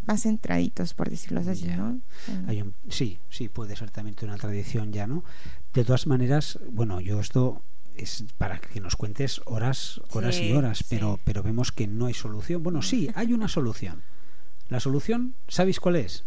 [0.08, 2.00] más centraditos, por decirlo así, ¿no?
[2.48, 5.24] Hay sí, sí, puede ser también una tradición ya, ¿no?
[5.74, 7.62] De todas maneras, bueno, yo esto
[7.96, 12.14] es para que nos cuentes horas, horas y horas, pero, pero vemos que no hay
[12.14, 12.64] solución.
[12.64, 14.04] Bueno, sí, hay una solución.
[14.70, 16.24] La solución, ¿sabéis cuál es?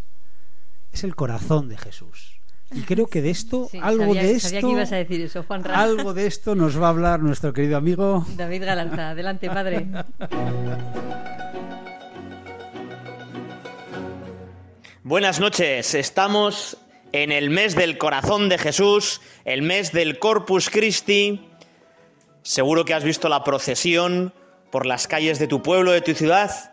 [0.92, 2.40] Es el corazón de Jesús.
[2.72, 4.58] Y creo que de esto, algo de esto,
[5.72, 9.10] algo de esto nos va a hablar nuestro querido amigo David Galanza.
[9.10, 9.86] Adelante, padre.
[15.04, 15.94] Buenas noches.
[15.94, 16.78] Estamos
[17.12, 21.46] en el mes del corazón de Jesús, el mes del Corpus Christi.
[22.44, 24.34] Seguro que has visto la procesión
[24.70, 26.72] por las calles de tu pueblo, de tu ciudad.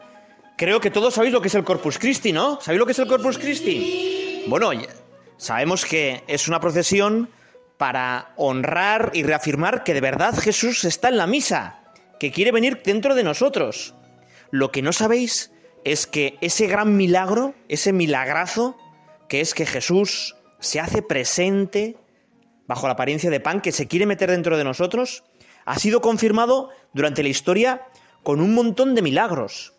[0.57, 2.59] Creo que todos sabéis lo que es el Corpus Christi, ¿no?
[2.59, 4.43] ¿Sabéis lo que es el Corpus Christi?
[4.47, 4.72] Bueno,
[5.38, 7.30] Sabemos que es una procesión
[7.78, 11.80] para honrar y reafirmar que de verdad Jesús está en la misa,
[12.19, 13.95] que quiere venir dentro de nosotros.
[14.51, 15.51] Lo que no sabéis
[15.86, 18.78] es que ese gran milagro, ese milagrazo,
[19.30, 21.95] que es que Jesús se hace presente
[22.67, 25.24] bajo la apariencia de pan, que se quiere meter dentro de nosotros,
[25.66, 27.88] ha sido confirmado durante la historia
[28.24, 29.74] con un montón de milagros.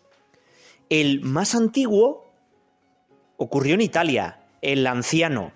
[0.89, 2.25] El más antiguo
[3.37, 5.51] ocurrió en Italia, el anciano.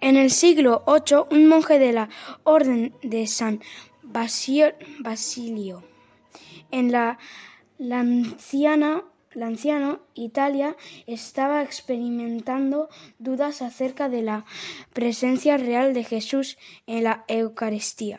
[0.00, 2.08] En el siglo VIII, un monje de la
[2.44, 3.60] Orden de San
[4.02, 4.72] Basilio
[6.70, 7.18] en la
[7.78, 10.76] Lanciana, Lanciano, Italia,
[11.06, 14.44] estaba experimentando dudas acerca de la
[14.92, 18.18] presencia real de Jesús en la Eucaristía.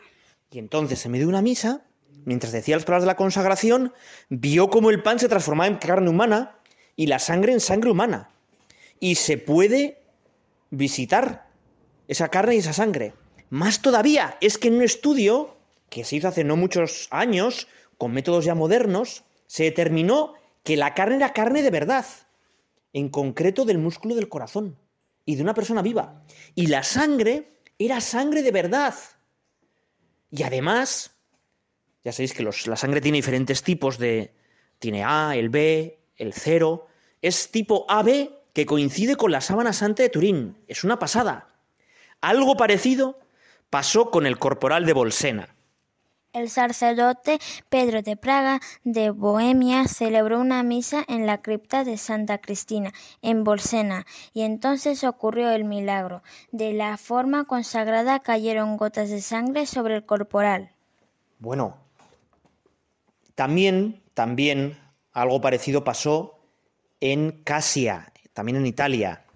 [0.52, 1.82] Y entonces, en medio de una misa,
[2.24, 3.92] mientras decía las palabras de la consagración,
[4.28, 6.58] vio cómo el pan se transformaba en carne humana
[6.94, 8.30] y la sangre en sangre humana
[9.00, 10.00] y se puede
[10.70, 11.48] visitar
[12.06, 13.14] esa carne y esa sangre.
[13.50, 15.56] Más todavía, es que en un estudio
[15.90, 17.66] que se hizo hace no muchos años,
[17.98, 22.06] con métodos ya modernos, se determinó que la carne era carne de verdad,
[22.92, 24.78] en concreto del músculo del corazón
[25.24, 26.22] y de una persona viva.
[26.54, 28.94] Y la sangre era sangre de verdad.
[30.32, 31.14] Y además,
[32.02, 34.34] ya sabéis que la sangre tiene diferentes tipos de...
[34.78, 36.88] Tiene A, el B, el cero.
[37.20, 40.56] Es tipo AB que coincide con la sábana santa de Turín.
[40.66, 41.54] Es una pasada.
[42.20, 43.20] Algo parecido
[43.70, 45.54] pasó con el corporal de Bolsena.
[46.32, 52.38] El sacerdote Pedro de Praga de Bohemia celebró una misa en la cripta de Santa
[52.38, 56.22] Cristina, en Bolsena, y entonces ocurrió el milagro.
[56.50, 60.72] De la forma consagrada cayeron gotas de sangre sobre el corporal.
[61.38, 61.76] Bueno,
[63.34, 64.78] también, también
[65.12, 66.38] algo parecido pasó
[67.00, 69.26] en Casia, también en Italia.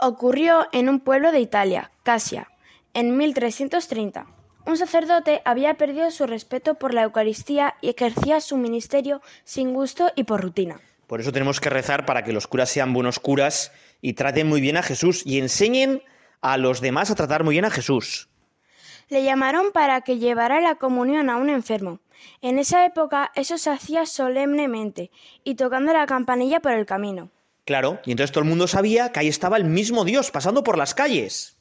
[0.00, 2.48] Ocurrió en un pueblo de Italia, Casia,
[2.94, 4.35] en 1330.
[4.66, 10.10] Un sacerdote había perdido su respeto por la Eucaristía y ejercía su ministerio sin gusto
[10.16, 10.80] y por rutina.
[11.06, 13.70] Por eso tenemos que rezar para que los curas sean buenos curas
[14.02, 16.02] y traten muy bien a Jesús y enseñen
[16.40, 18.28] a los demás a tratar muy bien a Jesús.
[19.08, 22.00] Le llamaron para que llevara la comunión a un enfermo.
[22.42, 25.12] En esa época eso se hacía solemnemente
[25.44, 27.30] y tocando la campanilla por el camino.
[27.64, 30.76] Claro, y entonces todo el mundo sabía que ahí estaba el mismo Dios pasando por
[30.76, 31.55] las calles.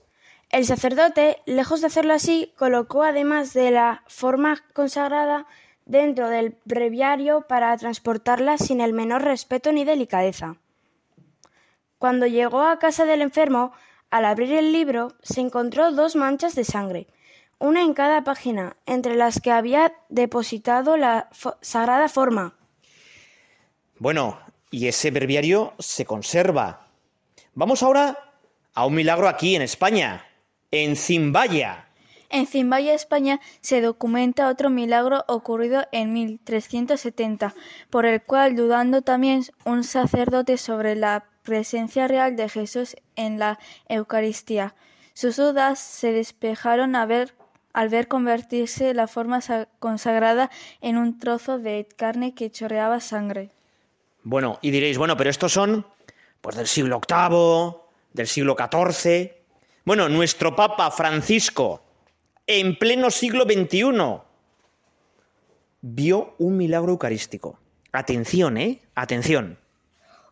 [0.49, 5.47] El sacerdote, lejos de hacerlo así, colocó además de la forma consagrada
[5.85, 10.57] dentro del breviario para transportarla sin el menor respeto ni delicadeza.
[11.97, 13.73] Cuando llegó a casa del enfermo,
[14.11, 17.07] al abrir el libro se encontró dos manchas de sangre,
[17.57, 21.29] una en cada página, entre las que había depositado la
[21.61, 22.55] sagrada forma.
[23.97, 24.39] Bueno,
[24.71, 26.87] y ese breviario se conserva.
[27.53, 28.33] Vamos ahora
[28.73, 30.25] a un milagro aquí en España
[30.71, 31.87] en Zimbaya.
[32.29, 37.53] En Zimbaya, España, se documenta otro milagro ocurrido en 1370,
[37.89, 43.59] por el cual, dudando también un sacerdote sobre la presencia real de Jesús en la
[43.87, 44.75] Eucaristía,
[45.13, 47.07] sus dudas se despejaron al
[47.89, 49.39] ver convertirse la forma
[49.79, 50.51] consagrada
[50.81, 53.51] en un trozo de carne que chorreaba sangre.
[54.23, 55.85] Bueno, y diréis, bueno, pero estos son
[56.41, 57.77] pues del siglo VIII,
[58.11, 59.34] del siglo XIV.
[59.85, 61.79] Bueno, nuestro Papa Francisco,
[62.47, 64.19] en pleno siglo XXI,
[65.81, 67.59] vio un milagro eucarístico.
[67.91, 68.81] Atención, ¿eh?
[68.95, 69.59] Atención.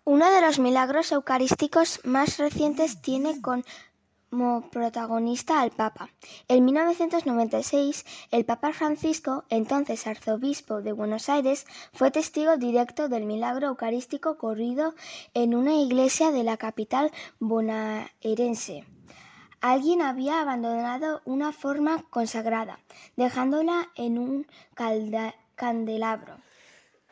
[0.05, 6.09] Uno de los milagros eucarísticos más recientes tiene como protagonista al Papa.
[6.47, 13.67] En 1996, el Papa Francisco, entonces arzobispo de Buenos Aires, fue testigo directo del milagro
[13.67, 14.95] eucarístico ocurrido
[15.35, 18.85] en una iglesia de la capital bonaerense.
[19.63, 22.79] Alguien había abandonado una forma consagrada,
[23.15, 24.45] dejándola en un
[25.55, 26.35] candelabro.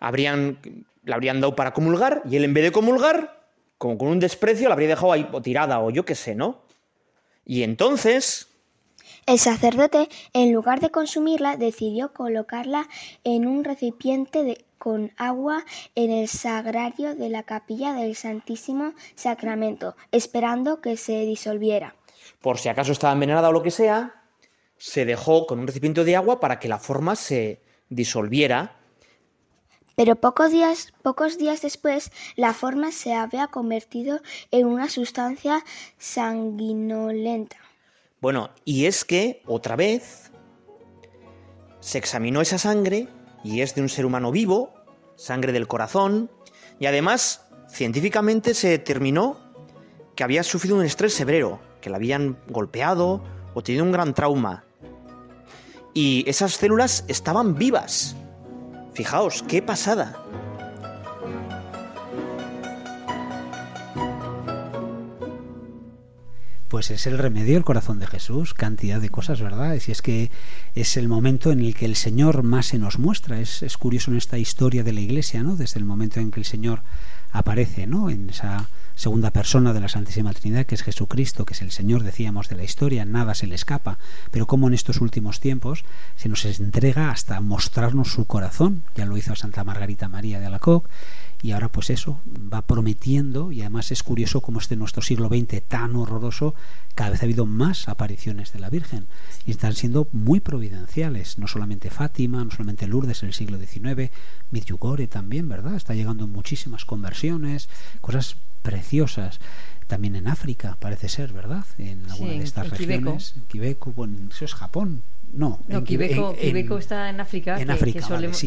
[0.02, 0.58] Habrían,
[1.06, 3.48] la habrían dado para comulgar y él en vez de comulgar,
[3.78, 6.60] como con un desprecio, la habría dejado ahí tirada o yo qué sé, ¿no?
[7.46, 8.50] Y entonces...
[9.26, 12.90] El sacerdote, en lugar de consumirla, decidió colocarla
[13.24, 15.64] en un recipiente con agua
[15.96, 21.96] en el sagrario de la capilla del Santísimo Sacramento, esperando que se disolviera
[22.42, 24.24] por si acaso estaba envenenada o lo que sea,
[24.78, 28.78] se dejó con un recipiente de agua para que la forma se disolviera.
[29.96, 35.64] Pero pocos días, pocos días después, la forma se había convertido en una sustancia
[36.00, 37.58] sanguinolenta.
[38.22, 40.32] Bueno, y es que, otra vez,
[41.80, 43.08] se examinó esa sangre
[43.44, 44.74] y es de un ser humano vivo,
[45.16, 46.32] sangre del corazón,
[46.80, 49.38] y además, científicamente se determinó
[50.16, 53.22] que había sufrido un estrés severo que la habían golpeado
[53.54, 54.64] o tenido un gran trauma.
[55.94, 58.16] Y esas células estaban vivas.
[58.94, 60.18] Fijaos, qué pasada.
[66.70, 69.78] Pues es el remedio el corazón de Jesús, cantidad de cosas, ¿verdad?
[69.80, 70.32] Si es que
[70.74, 73.42] es el momento en el que el Señor más se nos muestra.
[73.42, 75.58] Es, es curioso en esta historia de la Iglesia, ¿no?
[75.58, 76.82] Desde el momento en que el Señor
[77.34, 78.10] aparece, ¿no?
[78.10, 82.04] En esa segunda persona de la Santísima Trinidad, que es Jesucristo, que es el Señor,
[82.04, 83.98] decíamos, de la historia, nada se le escapa,
[84.32, 85.84] pero como en estos últimos tiempos
[86.16, 90.88] se nos entrega hasta mostrarnos su corazón, ya lo hizo Santa Margarita María de Alacoc,
[91.42, 95.62] y ahora pues eso va prometiendo y además es curioso como este nuestro siglo XX
[95.68, 96.54] tan horroroso
[96.94, 99.08] cada vez ha habido más apariciones de la Virgen
[99.46, 104.12] y están siendo muy providenciales no solamente Fátima no solamente Lourdes en el siglo XIX
[104.52, 107.70] Medjugorje también verdad está llegando muchísimas conversiones
[108.02, 109.40] cosas preciosas
[109.88, 114.54] también en África parece ser verdad en alguna de estas regiones Quebec bueno, eso es
[114.54, 115.04] Japón
[115.34, 118.02] no, no Quibeco, está en África, que,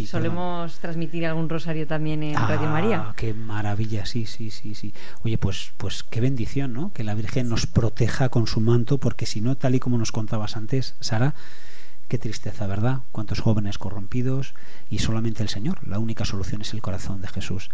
[0.06, 3.06] solemos, transmitir algún rosario también en Radio María.
[3.08, 4.92] Ah, qué maravilla, sí, sí, sí, sí.
[5.22, 6.92] Oye, pues, pues qué bendición, ¿no?
[6.92, 10.12] Que la Virgen nos proteja con su manto, porque si no, tal y como nos
[10.12, 11.34] contabas antes, Sara,
[12.14, 13.00] qué tristeza, ¿verdad?
[13.10, 14.54] Cuántos jóvenes corrompidos
[14.88, 15.84] y solamente el Señor.
[15.84, 17.70] La única solución es el corazón de Jesús.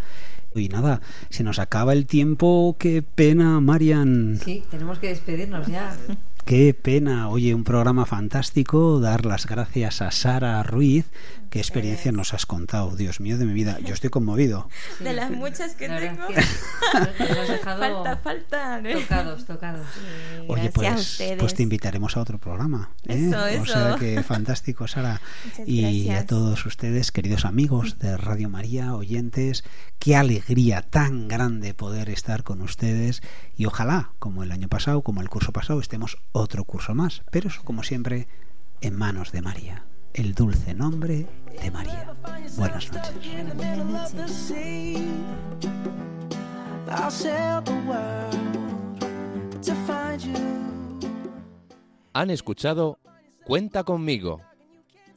[0.55, 4.39] Y nada, se nos acaba el tiempo, qué pena, Marian.
[4.43, 5.95] Sí, tenemos que despedirnos ya.
[6.43, 11.05] Qué pena, oye, un programa fantástico, dar las gracias a Sara Ruiz,
[11.51, 14.69] qué experiencia nos has contado, Dios mío de mi vida, yo estoy conmovido.
[15.01, 16.23] De las muchas que tengo.
[17.63, 18.81] falta, falta.
[18.81, 19.85] Tocados, tocados.
[20.47, 22.91] oye, pues, pues te invitaremos a otro programa.
[23.05, 23.27] ¿eh?
[23.27, 23.61] Eso, eso.
[23.63, 25.21] O sea que fantástico, Sara.
[25.67, 29.65] y a todos ustedes, queridos amigos de Radio María, oyentes,
[29.99, 33.21] qué alegría tan grande poder estar con ustedes
[33.57, 37.49] y ojalá, como el año pasado, como el curso pasado, estemos otro curso más, pero
[37.49, 38.29] eso como siempre
[38.79, 41.25] en manos de María, el dulce nombre
[41.61, 42.13] de María.
[42.57, 43.13] Buenas noches.
[52.13, 52.99] Han escuchado
[53.43, 54.41] Cuenta conmigo,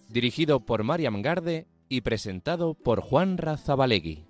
[0.08, 4.24] dirigido por Mariam Garde y presentado por Juan Razabalegui.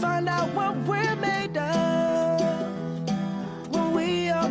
[0.00, 1.89] find out what we're made of